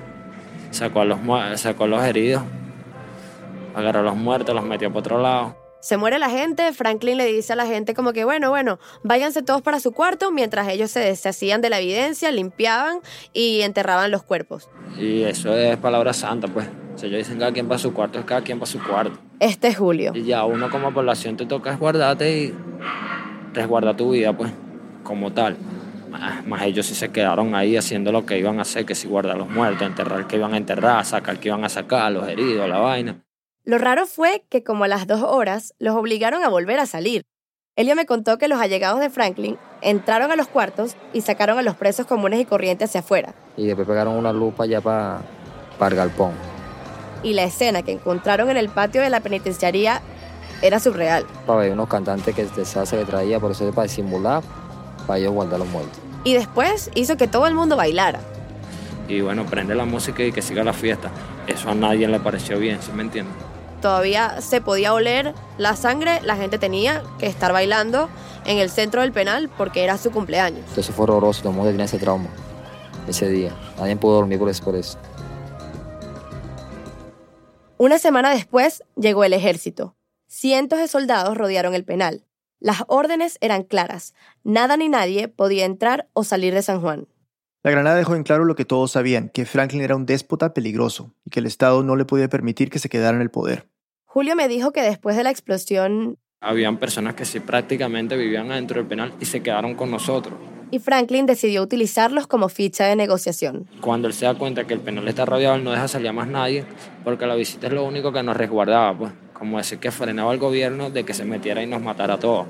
[0.70, 1.18] Sacó a los,
[1.61, 2.42] sacó a los heridos,
[3.74, 5.56] agarró a los muertos, los metió por otro lado.
[5.80, 9.42] Se muere la gente, Franklin le dice a la gente como que, bueno, bueno, váyanse
[9.42, 13.00] todos para su cuarto, mientras ellos se deshacían de la evidencia, limpiaban
[13.32, 14.68] y enterraban los cuerpos.
[14.96, 16.68] Y eso es palabra santa, pues.
[17.03, 19.19] Si ellos dicen cada quien para su cuarto, es cada quien para su cuarto.
[19.41, 20.12] Este es Julio.
[20.15, 22.55] Y ya uno como población te toca resguardarte y
[23.53, 24.53] resguardar tu vida, pues,
[25.03, 25.57] como tal.
[26.09, 29.09] Más, más ellos sí se quedaron ahí haciendo lo que iban a hacer, que si
[29.09, 32.12] guardar los muertos, enterrar el que iban a enterrar, sacar el que iban a sacar,
[32.12, 33.25] los heridos, la vaina.
[33.65, 37.25] Lo raro fue que como a las dos horas los obligaron a volver a salir.
[37.75, 41.62] Elio me contó que los allegados de Franklin entraron a los cuartos y sacaron a
[41.62, 43.35] los presos comunes y corrientes hacia afuera.
[43.57, 45.25] Y después pegaron una lupa ya para
[45.81, 46.52] el galpón.
[47.22, 50.00] Y la escena que encontraron en el patio de la penitenciaría
[50.61, 51.24] era surreal.
[51.46, 54.42] Para ver unos cantantes que de salsa que traía, por eso es para disimular,
[55.06, 55.98] para ellos guardar los muertos.
[56.24, 58.20] Y después hizo que todo el mundo bailara.
[59.08, 61.11] Y bueno, prende la música y que siga la fiesta.
[61.46, 63.35] Eso a nadie le pareció bien, ¿sí me entiendes?
[63.80, 68.08] Todavía se podía oler la sangre, la gente tenía que estar bailando
[68.44, 70.61] en el centro del penal porque era su cumpleaños.
[70.68, 72.28] Entonces fue horroroso, todo el mundo tenía ese trauma
[73.08, 73.52] ese día.
[73.78, 74.64] Nadie pudo dormir por eso.
[74.64, 74.98] Por eso.
[77.83, 79.97] Una semana después llegó el ejército.
[80.29, 82.23] Cientos de soldados rodearon el penal.
[82.61, 84.14] Las órdenes eran claras.
[84.45, 87.09] Nada ni nadie podía entrar o salir de San Juan.
[87.64, 91.12] La granada dejó en claro lo que todos sabían, que Franklin era un déspota peligroso
[91.25, 93.66] y que el Estado no le podía permitir que se quedara en el poder.
[94.05, 98.77] Julio me dijo que después de la explosión Habían personas que sí prácticamente vivían adentro
[98.77, 100.38] del penal y se quedaron con nosotros.
[100.72, 103.68] Y Franklin decidió utilizarlos como ficha de negociación.
[103.80, 106.12] Cuando él se da cuenta que el penal está rodeado, él no deja salir a
[106.12, 106.64] más nadie,
[107.04, 109.12] porque la visita es lo único que nos resguardaba, pues.
[109.35, 112.46] Como decir que frenaba al gobierno de que se metiera y nos matara a todos.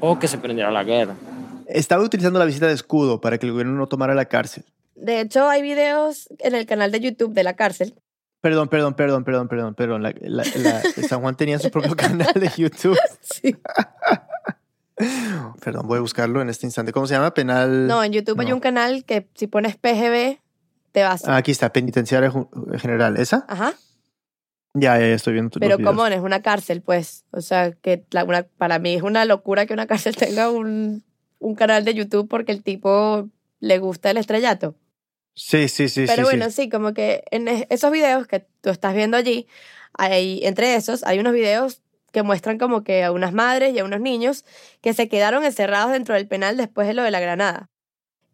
[0.00, 1.14] O que se prendiera la guerra.
[1.66, 4.64] Estaba utilizando la visita de escudo para que el gobierno no tomara la cárcel.
[4.94, 7.94] De hecho, hay videos en el canal de YouTube de la cárcel.
[8.40, 10.02] Perdón, perdón, perdón, perdón, perdón, perdón.
[10.02, 12.98] La, la- la- San Juan tenía su propio canal de YouTube.
[13.20, 13.54] Sí.
[15.64, 16.92] Perdón, voy a buscarlo en este instante.
[16.92, 17.32] ¿Cómo se llama?
[17.34, 17.86] Penal.
[17.86, 20.38] No, en YouTube hay un canal que si pones PGB
[20.92, 21.26] te vas.
[21.26, 22.32] Ah, aquí está, Penitenciaria
[22.78, 23.16] General.
[23.16, 23.44] ¿Esa?
[23.48, 23.74] Ajá.
[24.74, 25.50] Ya, ya, ya estoy viendo.
[25.54, 27.24] los Pero como es una cárcel, pues.
[27.30, 31.04] O sea, que la- una- para mí es una locura que una cárcel tenga un
[31.40, 33.28] un canal de YouTube porque el tipo
[33.60, 34.74] le gusta el estrellato.
[35.34, 36.04] Sí, sí, sí.
[36.06, 36.62] Pero sí, bueno, sí.
[36.62, 39.46] sí, como que en es- esos videos que tú estás viendo allí,
[39.96, 41.80] hay, entre esos hay unos videos
[42.12, 44.44] que muestran como que a unas madres y a unos niños
[44.80, 47.68] que se quedaron encerrados dentro del penal después de lo de la granada.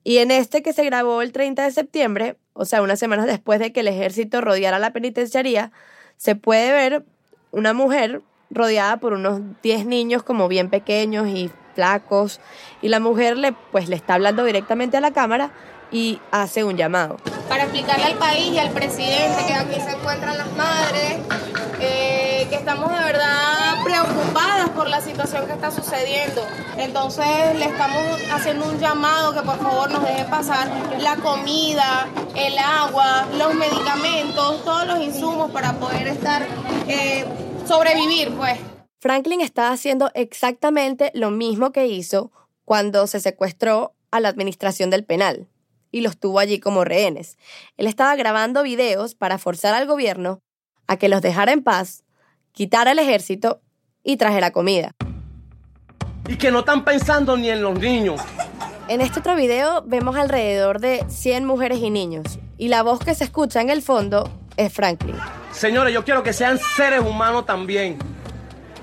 [0.04, 3.58] Y en este que se grabó el 30 de septiembre, o sea, unas semanas después
[3.58, 5.72] de que el ejército rodeara la penitenciaría,
[6.16, 7.04] se puede ver
[7.50, 12.40] una mujer rodeada por unos 10 niños como bien pequeños y flacos,
[12.82, 15.50] y la mujer le, pues, le está hablando directamente a la cámara
[15.90, 17.16] y hace un llamado.
[17.48, 21.18] para explicarle al país y al presidente que aquí se encuentran las madres,
[21.80, 22.13] eh,
[22.48, 26.42] que estamos de verdad preocupadas por la situación que está sucediendo.
[26.76, 27.26] Entonces
[27.58, 33.26] le estamos haciendo un llamado que por favor nos deje pasar la comida, el agua,
[33.38, 36.46] los medicamentos, todos los insumos para poder estar,
[36.88, 37.24] eh,
[37.66, 38.58] sobrevivir pues.
[39.00, 42.30] Franklin está haciendo exactamente lo mismo que hizo
[42.64, 45.48] cuando se secuestró a la administración del penal
[45.90, 47.36] y los tuvo allí como rehenes.
[47.76, 50.40] Él estaba grabando videos para forzar al gobierno
[50.86, 52.03] a que los dejara en paz,
[52.54, 53.60] quitara el ejército
[54.02, 54.92] y trajera comida.
[56.26, 58.20] Y que no están pensando ni en los niños.
[58.88, 63.14] En este otro video vemos alrededor de 100 mujeres y niños y la voz que
[63.14, 65.16] se escucha en el fondo es Franklin.
[65.52, 67.98] Señores, yo quiero que sean seres humanos también.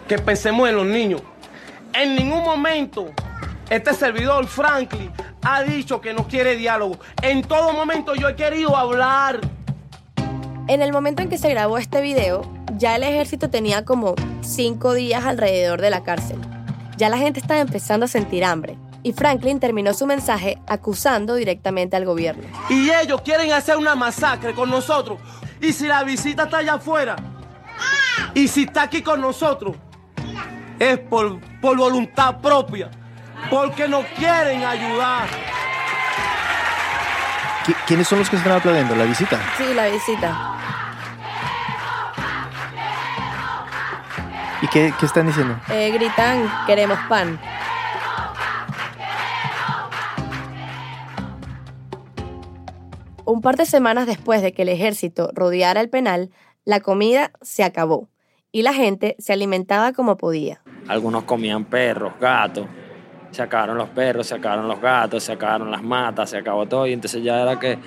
[0.08, 1.22] Que pensemos en los niños.
[1.94, 3.12] En ningún momento
[3.70, 5.10] este servidor Franklin
[5.44, 7.00] ha dicho que no quiere diálogo.
[7.22, 9.40] En todo momento yo he querido hablar.
[10.68, 12.42] En el momento en que se grabó este video,
[12.82, 16.38] ya el ejército tenía como cinco días alrededor de la cárcel.
[16.98, 18.76] Ya la gente estaba empezando a sentir hambre.
[19.04, 22.44] Y Franklin terminó su mensaje acusando directamente al gobierno.
[22.70, 25.20] Y ellos quieren hacer una masacre con nosotros.
[25.62, 27.16] Y si la visita está allá afuera,
[28.34, 29.76] y si está aquí con nosotros,
[30.80, 32.90] es por, por voluntad propia.
[33.52, 35.28] Porque nos quieren ayudar.
[37.66, 38.96] ¿Qui- ¿Quiénes son los que están aplaudiendo?
[38.96, 39.40] ¿La visita?
[39.58, 40.58] Sí, la visita.
[44.62, 45.60] ¿Y qué, qué están diciendo?
[45.72, 47.40] Eh, gritan, queremos pan.
[53.26, 56.32] Un par de semanas después de que el ejército rodeara el penal,
[56.66, 58.10] la comida se acabó
[58.52, 60.62] y la gente se alimentaba como podía.
[60.88, 62.68] Algunos comían perros, gatos.
[63.32, 66.86] Se acabaron los perros, se acabaron los gatos, se acabaron las matas, se acabó todo.
[66.86, 67.80] Y entonces ya era que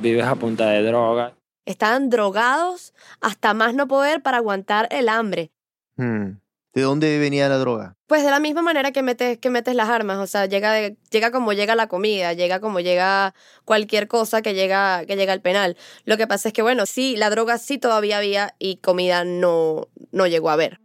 [0.00, 1.34] vives a punta de droga.
[1.66, 5.52] Estaban drogados hasta más no poder para aguantar el hambre.
[5.96, 6.38] Hmm.
[6.74, 7.96] ¿De dónde venía la droga?
[8.06, 10.96] Pues de la misma manera que metes, que metes las armas, o sea, llega, de-
[11.10, 13.34] llega como llega la comida, llega como llega
[13.66, 15.76] cualquier cosa que llega, que llega al penal.
[16.06, 19.88] Lo que pasa es que, bueno, sí, la droga sí todavía había y comida no,
[20.12, 20.78] no llegó a haber.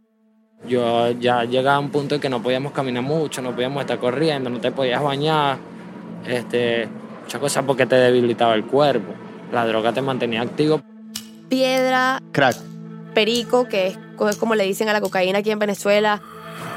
[0.66, 3.98] Yo ya llegaba a un punto en que no podíamos caminar mucho, no podíamos estar
[3.98, 5.56] corriendo, no te podías bañar.
[6.26, 6.86] Este,
[7.22, 9.14] muchas cosas porque te debilitaba el cuerpo.
[9.52, 10.82] La droga te mantenía activo.
[11.48, 12.56] Piedra, Crack.
[13.14, 16.20] perico, que es co- como le dicen a la cocaína aquí en Venezuela.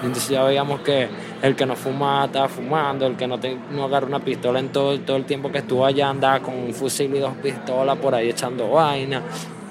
[0.04, 1.10] Entonces ya veíamos que
[1.42, 4.70] el que no fumaba estaba fumando, el que no, te, no agarró una pistola en
[4.72, 8.16] todo, todo el tiempo que estuvo allá andaba con un fusil y dos pistolas por
[8.16, 9.22] ahí echando vaina.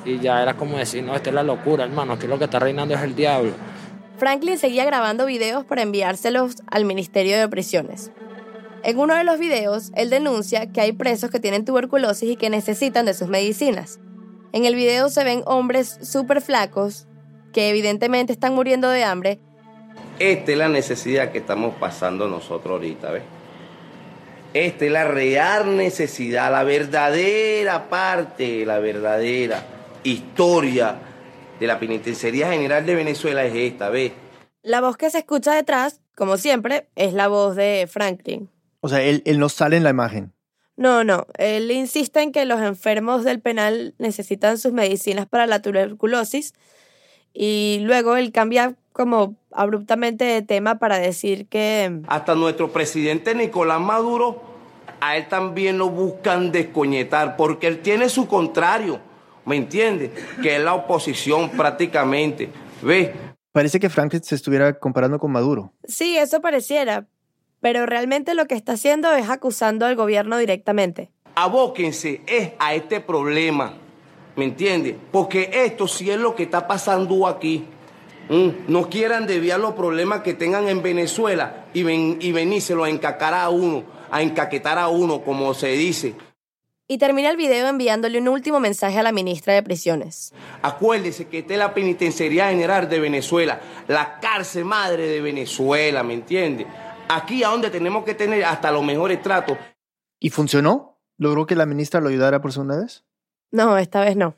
[0.04, 2.58] Y ya era como decir, no, esta es la locura, hermano, aquí lo que está
[2.58, 3.52] reinando es el diablo.
[4.18, 8.10] Franklin seguía grabando videos para enviárselos al Ministerio de Prisiones.
[8.82, 12.48] En uno de los videos, él denuncia que hay presos que tienen tuberculosis y que
[12.50, 14.00] necesitan de sus medicinas.
[14.52, 17.06] En el video se ven hombres súper flacos
[17.52, 19.38] que evidentemente están muriendo de hambre
[20.18, 23.22] Esta es la necesidad que estamos pasando nosotros ahorita, ¿ves?
[24.52, 29.64] Esta es la real necesidad, la verdadera parte, la verdadera
[30.02, 30.98] historia
[31.60, 34.12] de la Penitenciaría General de Venezuela es esta, ¿ves?
[34.62, 38.50] La voz que se escucha detrás, como siempre, es la voz de Franklin.
[38.80, 40.32] O sea, él, él no sale en la imagen.
[40.76, 45.60] No, no, él insiste en que los enfermos del penal necesitan sus medicinas para la
[45.60, 46.54] tuberculosis
[47.32, 53.80] y luego él cambia como abruptamente de tema para decir que Hasta nuestro presidente Nicolás
[53.80, 54.42] Maduro,
[55.00, 59.00] a él también lo buscan descoñetar, porque él tiene su contrario,
[59.44, 60.10] ¿me entiendes?
[60.42, 62.50] Que es la oposición prácticamente,
[62.82, 63.10] ¿ves?
[63.52, 65.72] Parece que Franklin se estuviera comparando con Maduro.
[65.84, 67.06] sí, eso pareciera,
[67.60, 71.10] pero realmente lo que está haciendo es acusando al gobierno directamente.
[71.34, 73.74] Abóquense es a este problema,
[74.40, 74.96] ¿me entiendes?
[75.12, 77.66] Porque esto sí es lo que está pasando aquí.
[78.30, 82.88] Mm, No quieran desviar los problemas que tengan en Venezuela y, ven, y venírselo a
[82.88, 86.14] encacar a uno, a encaquetar a uno, como se dice.
[86.88, 90.32] Y termina el video enviándole un último mensaje a la ministra de Prisiones.
[90.62, 96.14] Acuérdese que esta es la Penitenciaría General de Venezuela, la cárcel madre de Venezuela, ¿me
[96.14, 96.66] entiende?
[97.10, 99.58] aquí a donde tenemos que tener hasta los mejores tratos.
[100.18, 100.98] ¿Y funcionó?
[101.18, 103.04] ¿Logró que la ministra lo ayudara por segunda vez?
[103.52, 104.34] No, esta vez no.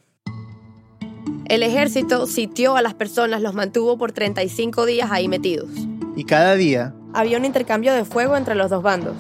[1.47, 5.69] El ejército sitió a las personas, los mantuvo por 35 días ahí metidos.
[6.17, 9.17] Y cada día Había un intercambio de fuego entre los dos bandos.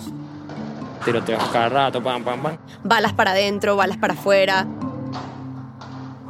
[1.04, 2.56] Tiroteos cada rato, pam, pam, pam.
[2.84, 4.66] Balas para adentro, balas para afuera.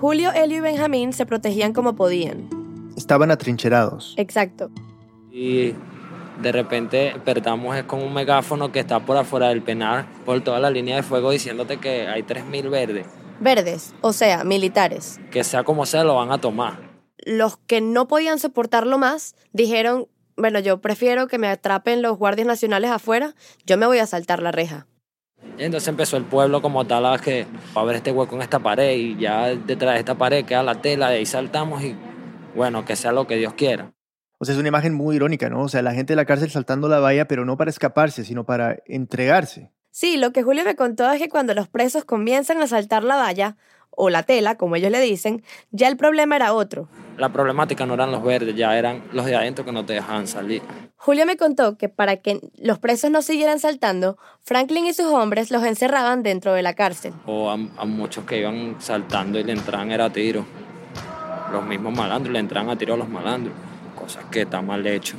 [0.00, 2.48] Julio, Elio y Benjamín se protegían como podían.
[2.96, 4.14] estaban atrincherados.
[4.16, 4.70] Exacto.
[5.30, 5.74] Y
[6.42, 10.58] de repente despertamos es con un megáfono que está por afuera del penal, por toda
[10.58, 13.06] la línea de fuego, diciéndote que hay 3.000 verdes.
[13.42, 15.18] Verdes, o sea, militares.
[15.32, 16.78] Que sea como sea, lo van a tomar.
[17.18, 22.46] Los que no podían soportarlo más dijeron, bueno, yo prefiero que me atrapen los guardias
[22.46, 23.34] nacionales afuera,
[23.66, 24.86] yo me voy a saltar la reja.
[25.58, 28.42] Y entonces empezó el pueblo como tal a que va a haber este hueco en
[28.42, 31.96] esta pared y ya detrás de esta pared queda la tela, de ahí saltamos y
[32.54, 33.92] bueno, que sea lo que Dios quiera.
[34.38, 35.62] O sea, es una imagen muy irónica, ¿no?
[35.62, 38.44] O sea, la gente de la cárcel saltando la valla, pero no para escaparse, sino
[38.44, 39.72] para entregarse.
[39.92, 43.16] Sí, lo que Julio me contó es que cuando los presos comienzan a saltar la
[43.16, 43.56] valla,
[43.90, 46.88] o la tela, como ellos le dicen, ya el problema era otro.
[47.18, 50.26] La problemática no eran los verdes, ya eran los de adentro que no te dejaban
[50.26, 50.62] salir.
[50.96, 55.50] Julio me contó que para que los presos no siguieran saltando, Franklin y sus hombres
[55.50, 57.12] los encerraban dentro de la cárcel.
[57.26, 60.46] O a, a muchos que iban saltando y le entraban era a tiro.
[61.52, 63.54] Los mismos malandros le entraban a tiro a los malandros.
[63.94, 65.18] Cosas que está mal hecho.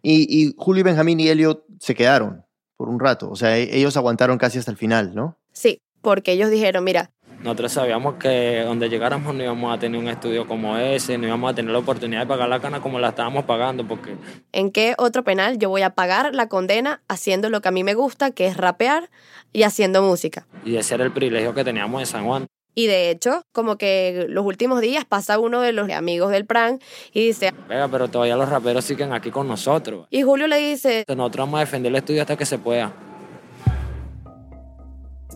[0.00, 2.45] Y, y Julio y Benjamín y Elliot se quedaron
[2.76, 3.30] por un rato.
[3.30, 5.36] O sea, e- ellos aguantaron casi hasta el final, ¿no?
[5.52, 7.10] Sí, porque ellos dijeron, mira,
[7.42, 11.52] Nosotros sabíamos que donde llegáramos no íbamos a tener un estudio como ese, no íbamos
[11.52, 14.16] a tener la oportunidad de pagar la cana como la estábamos pagando, porque
[14.52, 17.84] ¿en qué otro penal yo voy a pagar la condena haciendo lo que a mí
[17.84, 19.10] me gusta, que es rapear
[19.52, 20.46] y haciendo música?
[20.64, 22.46] y ese era el privilegio que teníamos en San Juan.
[22.78, 26.78] Y de hecho, como que los últimos días pasa uno de los amigos del PRAN
[27.10, 30.06] y dice, Venga, pero todavía los raperos siguen aquí con nosotros.
[30.10, 32.92] y Julio le dice, Nosotros vamos a defender el estudio hasta que se pueda.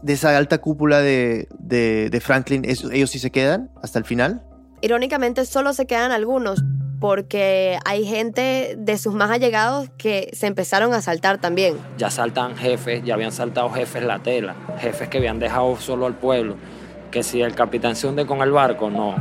[0.03, 4.05] De esa alta cúpula de, de, de Franklin, ¿eso- ¿ellos sí se quedan hasta el
[4.05, 4.43] final?
[4.83, 6.63] irónicamente solo se quedan algunos,
[7.01, 11.77] porque hay gente de sus más allegados que se empezaron a saltar también.
[11.99, 16.15] Ya saltan jefes, ya habían saltado jefes la tela, jefes que habían dejado solo al
[16.15, 16.57] pueblo.
[17.11, 19.15] Que si el capitán se hunde con el barco, no.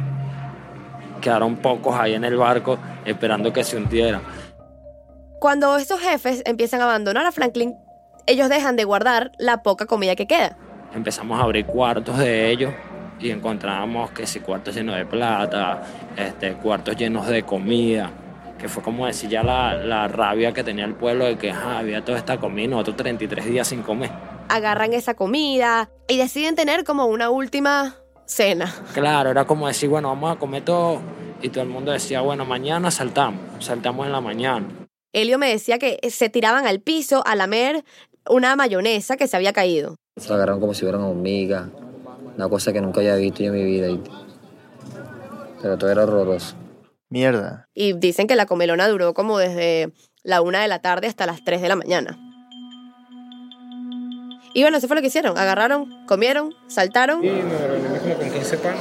[1.22, 4.22] Quedaron pocos ahí en el barco esperando que se hundiera.
[5.40, 7.76] Cuando estos jefes empiezan a abandonar a Franklin,
[8.28, 10.56] ellos dejan de guardar la poca comida que queda.
[10.94, 12.74] Empezamos a abrir cuartos de ellos
[13.20, 15.82] y encontramos que si cuartos llenos de plata,
[16.16, 18.12] este, cuartos llenos de comida,
[18.58, 21.80] que fue como decir ya la, la rabia que tenía el pueblo de que "Ah,
[21.80, 24.12] había toda esta comida, y nosotros 33 días sin comer.
[24.50, 27.96] Agarran esa comida y deciden tener como una última
[28.26, 28.74] cena.
[28.94, 31.02] Claro, era como decir, bueno, vamos a comer todo.
[31.42, 34.68] Y todo el mundo decía, bueno, mañana saltamos, saltamos en la mañana.
[35.14, 37.84] Elio me decía que se tiraban al piso a lamer
[38.28, 39.96] una mayonesa que se había caído.
[40.18, 41.70] Se la agarraron como si fueran hormigas.
[42.36, 43.88] Una cosa que nunca había visto yo en mi vida.
[45.62, 46.56] Pero todo era horroroso.
[47.10, 47.68] Mierda.
[47.74, 49.92] Y dicen que la comelona duró como desde
[50.24, 52.18] la una de la tarde hasta las 3 de la mañana.
[54.54, 55.38] Y bueno, eso fue lo que hicieron.
[55.38, 57.24] Agarraron, comieron, saltaron.
[57.24, 58.76] Y nos reunimos como con 15 pan.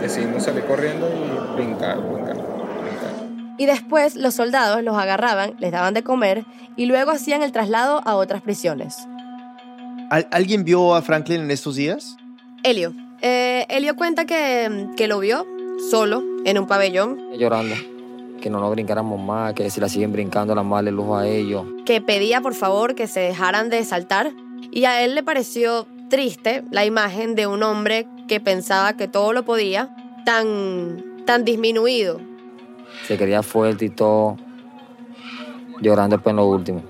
[0.00, 3.12] Decidimos salir corriendo y brincar, brincar, brincar.
[3.58, 6.44] Y después los soldados los agarraban, les daban de comer
[6.76, 9.08] y luego hacían el traslado a otras prisiones.
[10.10, 12.16] ¿Al- ¿Alguien vio a Franklin en estos días?
[12.62, 12.94] Elio.
[13.22, 15.46] Eh, Elio cuenta que, que lo vio
[15.90, 17.74] solo en un pabellón, Llorando.
[18.40, 21.26] Que no nos brincáramos más, que si la siguen brincando, la más le lujo a
[21.26, 21.64] ellos.
[21.84, 24.32] que pedía por favor que se dejaran de saltar
[24.70, 29.32] y a él le pareció triste la imagen de un hombre que pensaba que todo
[29.32, 32.20] lo podía, tan, tan disminuido.
[33.06, 34.36] Se quería fuerte y todo.
[35.80, 36.82] Llorando después en lo último.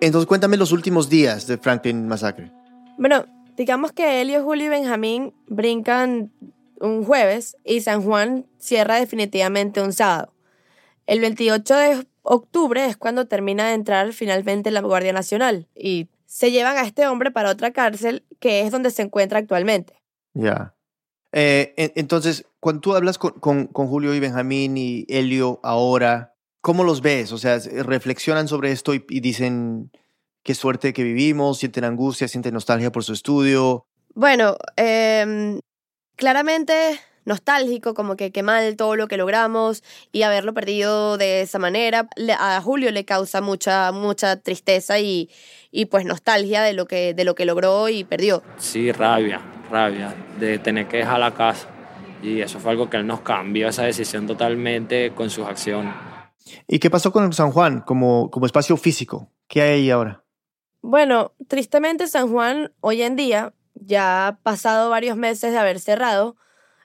[0.00, 2.50] Entonces cuéntame los últimos días de Franklin Masacre.
[2.98, 6.30] Bueno, digamos que Elio, Julio y Benjamín brincan
[6.80, 10.32] un jueves y San Juan cierra definitivamente un sábado.
[11.06, 16.50] El 28 de octubre es cuando termina de entrar finalmente la Guardia Nacional y se
[16.50, 20.00] llevan a este hombre para otra cárcel que es donde se encuentra actualmente.
[20.32, 20.74] Ya.
[21.32, 26.34] Eh, en- entonces, cuando tú hablas con, con- con Julio y Benjamín y Helio ahora,
[26.60, 27.32] ¿cómo los ves?
[27.32, 29.90] O sea, reflexionan sobre esto y, y dicen
[30.42, 33.86] qué suerte que vivimos, sienten angustia, sienten nostalgia por su estudio.
[34.14, 35.60] Bueno, em,
[36.16, 41.58] claramente nostálgico, como que qué mal todo lo que logramos y haberlo perdido de esa
[41.58, 42.08] manera.
[42.38, 45.30] A Julio le causa mucha, mucha tristeza y,
[45.70, 48.42] y pues nostalgia de lo, que, de lo que logró y perdió.
[48.58, 49.40] Sí, rabia,
[49.70, 51.68] rabia de tener que dejar la casa.
[52.22, 55.94] Y eso fue algo que él nos cambió, esa decisión totalmente con sus acciones.
[56.66, 59.30] ¿Y qué pasó con San Juan como, como espacio físico?
[59.46, 60.24] ¿Qué hay ahí ahora?
[60.80, 66.36] Bueno, tristemente San Juan hoy en día, ya ha pasado varios meses de haber cerrado,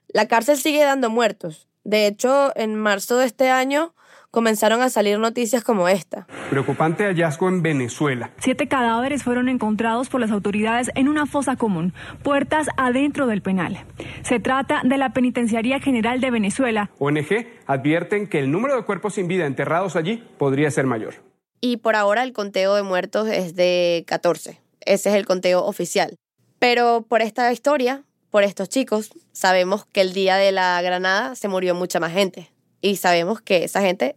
[0.08, 1.68] la cárcel sigue dando muertos.
[1.84, 3.94] De hecho, en marzo de este año
[4.32, 6.28] comenzaron a salir noticias como esta.
[6.50, 8.32] Preocupante hallazgo en Venezuela.
[8.38, 13.86] Siete cadáveres fueron encontrados por las autoridades en una fosa común, puertas adentro del penal.
[14.24, 16.92] Se trata de la Penitenciaría General de Venezuela.
[17.00, 21.16] ONG advierten que el número de cuerpos sin vida enterrados allí podría ser mayor.
[21.62, 24.62] Y por ahora el conteo de muertos es de 14.
[24.82, 26.18] Ese es el conteo oficial.
[26.60, 31.48] Pero por esta historia, por estos chicos, sabemos que el día de la granada se
[31.48, 32.52] murió mucha más gente.
[32.82, 34.16] Y sabemos que esa gente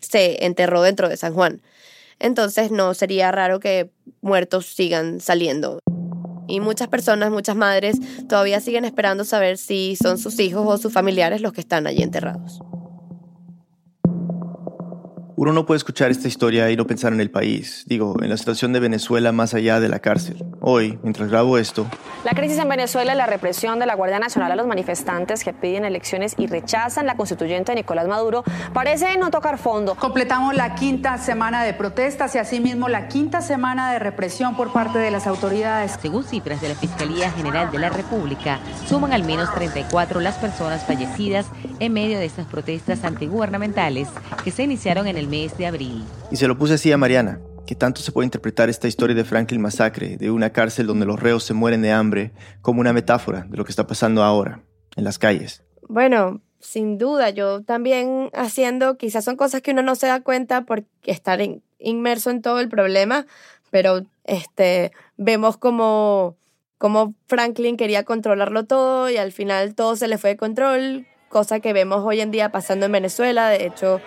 [0.00, 1.60] se enterró dentro de San Juan.
[2.18, 5.80] Entonces no sería raro que muertos sigan saliendo.
[6.48, 7.96] Y muchas personas, muchas madres,
[8.28, 12.02] todavía siguen esperando saber si son sus hijos o sus familiares los que están allí
[12.02, 12.60] enterrados.
[15.42, 18.36] Uno no puede escuchar esta historia y no pensar en el país, digo, en la
[18.36, 20.36] situación de Venezuela más allá de la cárcel.
[20.60, 21.84] Hoy, mientras grabo esto...
[22.22, 25.52] La crisis en Venezuela y la represión de la Guardia Nacional a los manifestantes que
[25.52, 29.96] piden elecciones y rechazan la constituyente de Nicolás Maduro parece no tocar fondo.
[29.96, 35.00] Completamos la quinta semana de protestas y asimismo la quinta semana de represión por parte
[35.00, 35.98] de las autoridades.
[36.00, 40.84] Según cifras de la Fiscalía General de la República, suman al menos 34 las personas
[40.84, 41.46] fallecidas
[41.80, 44.06] en medio de estas protestas antigubernamentales
[44.44, 46.04] que se iniciaron en el mes de abril.
[46.30, 49.24] Y se lo puse así a Mariana, que tanto se puede interpretar esta historia de
[49.24, 53.46] Franklin Masacre, de una cárcel donde los reos se mueren de hambre, como una metáfora
[53.48, 54.62] de lo que está pasando ahora,
[54.94, 55.64] en las calles.
[55.88, 60.66] Bueno, sin duda, yo también haciendo, quizás son cosas que uno no se da cuenta
[60.66, 61.40] por estar
[61.78, 63.24] inmerso en todo el problema,
[63.70, 66.36] pero este, vemos como,
[66.76, 71.60] como Franklin quería controlarlo todo y al final todo se le fue de control, cosa
[71.60, 73.48] que vemos hoy en día pasando en Venezuela.
[73.48, 74.02] De hecho,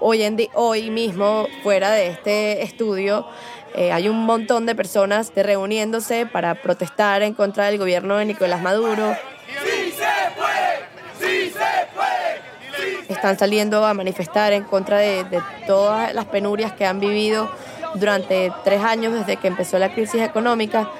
[0.00, 3.26] hoy, en hoy mismo, fuera de este estudio,
[3.74, 8.62] eh, hay un montón de personas reuniéndose para protestar en contra del gobierno de Nicolás
[8.62, 9.16] Maduro.
[9.64, 11.18] ¡Sí se puede!
[11.18, 13.08] ¡Sí se puede!
[13.08, 17.50] Están saliendo a manifestar en contra de, de todas las penurias que han vivido
[17.94, 20.90] durante tres años desde que empezó la crisis económica.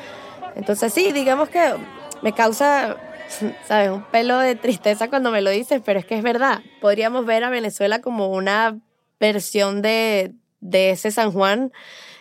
[0.56, 1.74] Entonces sí, digamos que
[2.22, 2.96] me causa
[3.66, 3.90] ¿sabes?
[3.90, 6.60] Un pelo de tristeza cuando me lo dices, pero es que es verdad.
[6.80, 8.78] Podríamos ver a Venezuela como una
[9.20, 11.72] versión de, de ese San Juan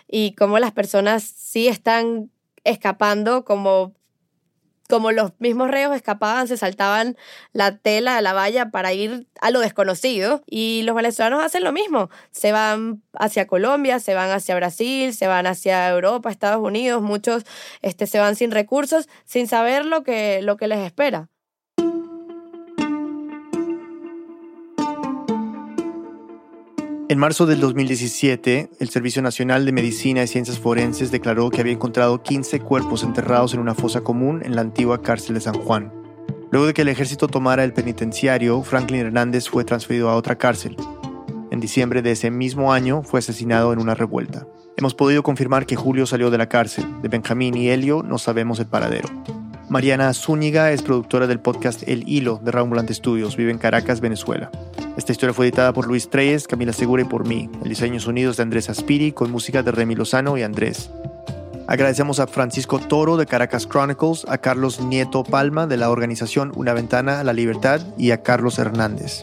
[0.06, 2.30] y cómo las personas sí están
[2.64, 3.94] escapando como
[4.88, 7.16] como los mismos reos escapaban, se saltaban
[7.52, 10.42] la tela de la valla para ir a lo desconocido.
[10.46, 15.26] Y los venezolanos hacen lo mismo, se van hacia Colombia, se van hacia Brasil, se
[15.26, 17.44] van hacia Europa, Estados Unidos, muchos
[17.82, 21.28] este, se van sin recursos, sin saber lo que, lo que les espera.
[27.10, 31.72] En marzo del 2017, el Servicio Nacional de Medicina y Ciencias Forenses declaró que había
[31.72, 35.90] encontrado 15 cuerpos enterrados en una fosa común en la antigua cárcel de San Juan.
[36.50, 40.76] Luego de que el ejército tomara el penitenciario, Franklin Hernández fue transferido a otra cárcel.
[41.50, 44.46] En diciembre de ese mismo año fue asesinado en una revuelta.
[44.76, 46.84] Hemos podido confirmar que Julio salió de la cárcel.
[47.00, 49.08] De Benjamín y Helio no sabemos el paradero.
[49.68, 53.36] Mariana Zúñiga es productora del podcast El Hilo de Rambulante Studios.
[53.36, 54.50] Vive en Caracas, Venezuela.
[54.96, 57.50] Esta historia fue editada por Luis Treyes, Camila Segura y por mí.
[57.62, 60.90] El diseño sonidos de Andrés Aspiri con música de Remy Lozano y Andrés.
[61.66, 66.72] Agradecemos a Francisco Toro de Caracas Chronicles, a Carlos Nieto Palma de la organización Una
[66.72, 69.22] Ventana a la Libertad y a Carlos Hernández.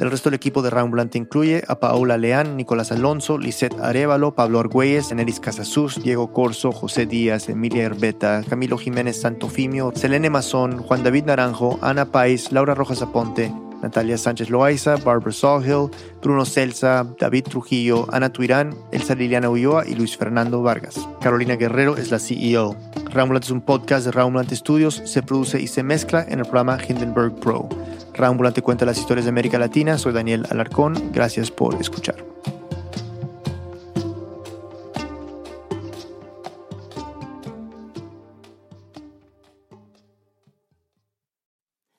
[0.00, 4.60] El resto del equipo de Rambulante incluye a Paola Leán, Nicolás Alonso, Lisette Arevalo, Pablo
[4.60, 11.02] Argüelles, Enelis Casasus, Diego Corso, José Díaz, Emilia Herbeta, Camilo Jiménez Santofimio, Selene Mazón, Juan
[11.02, 15.90] David Naranjo, Ana Pais, Laura Rojas Aponte, Natalia Sánchez Loaiza, Barbara Sawhill,
[16.22, 21.08] Bruno Celsa, David Trujillo, Ana Tuirán, Elsa Liliana Ulloa y Luis Fernando Vargas.
[21.20, 22.76] Carolina Guerrero es la CEO.
[23.10, 26.78] Rambulante es un podcast de Rambulante Studios, se produce y se mezcla en el programa
[26.86, 27.68] Hindenburg Pro.
[28.14, 29.98] Rambulante cuenta las historias de América Latina.
[29.98, 31.12] Soy Daniel Alarcón.
[31.12, 32.16] Gracias por escuchar.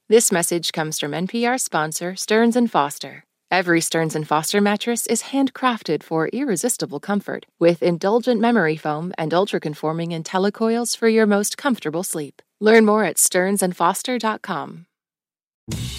[0.10, 3.26] This message comes from NPR sponsor Stearns & Foster.
[3.52, 9.34] Every Stearns & Foster mattress is handcrafted for irresistible comfort with indulgent memory foam and
[9.34, 12.42] ultra-conforming IntelliCoils for your most comfortable sleep.
[12.62, 14.87] Learn more at stearnsandfoster.com.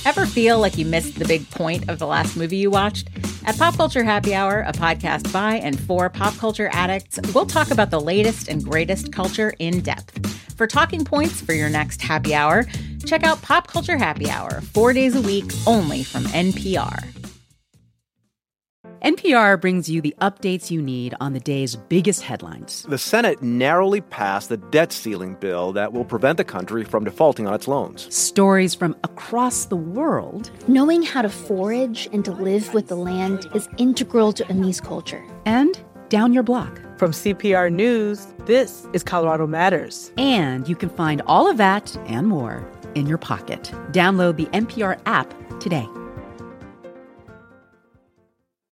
[0.08, 3.10] Ever feel like you missed the big point of the last movie you watched?
[3.44, 7.70] At Pop Culture Happy Hour, a podcast by and for pop culture addicts, we'll talk
[7.70, 10.26] about the latest and greatest culture in depth.
[10.56, 12.64] For talking points for your next happy hour,
[13.04, 17.27] check out Pop Culture Happy Hour, four days a week, only from NPR.
[19.02, 22.82] NPR brings you the updates you need on the day's biggest headlines.
[22.88, 27.46] The Senate narrowly passed the debt ceiling bill that will prevent the country from defaulting
[27.46, 28.12] on its loans.
[28.12, 30.50] Stories from across the world.
[30.66, 35.24] Knowing how to forage and to live with the land is integral to Amis culture.
[35.46, 35.78] And
[36.08, 36.80] down your block.
[36.98, 40.10] From CPR News, this is Colorado Matters.
[40.18, 43.62] And you can find all of that and more in your pocket.
[43.92, 45.86] Download the NPR app today.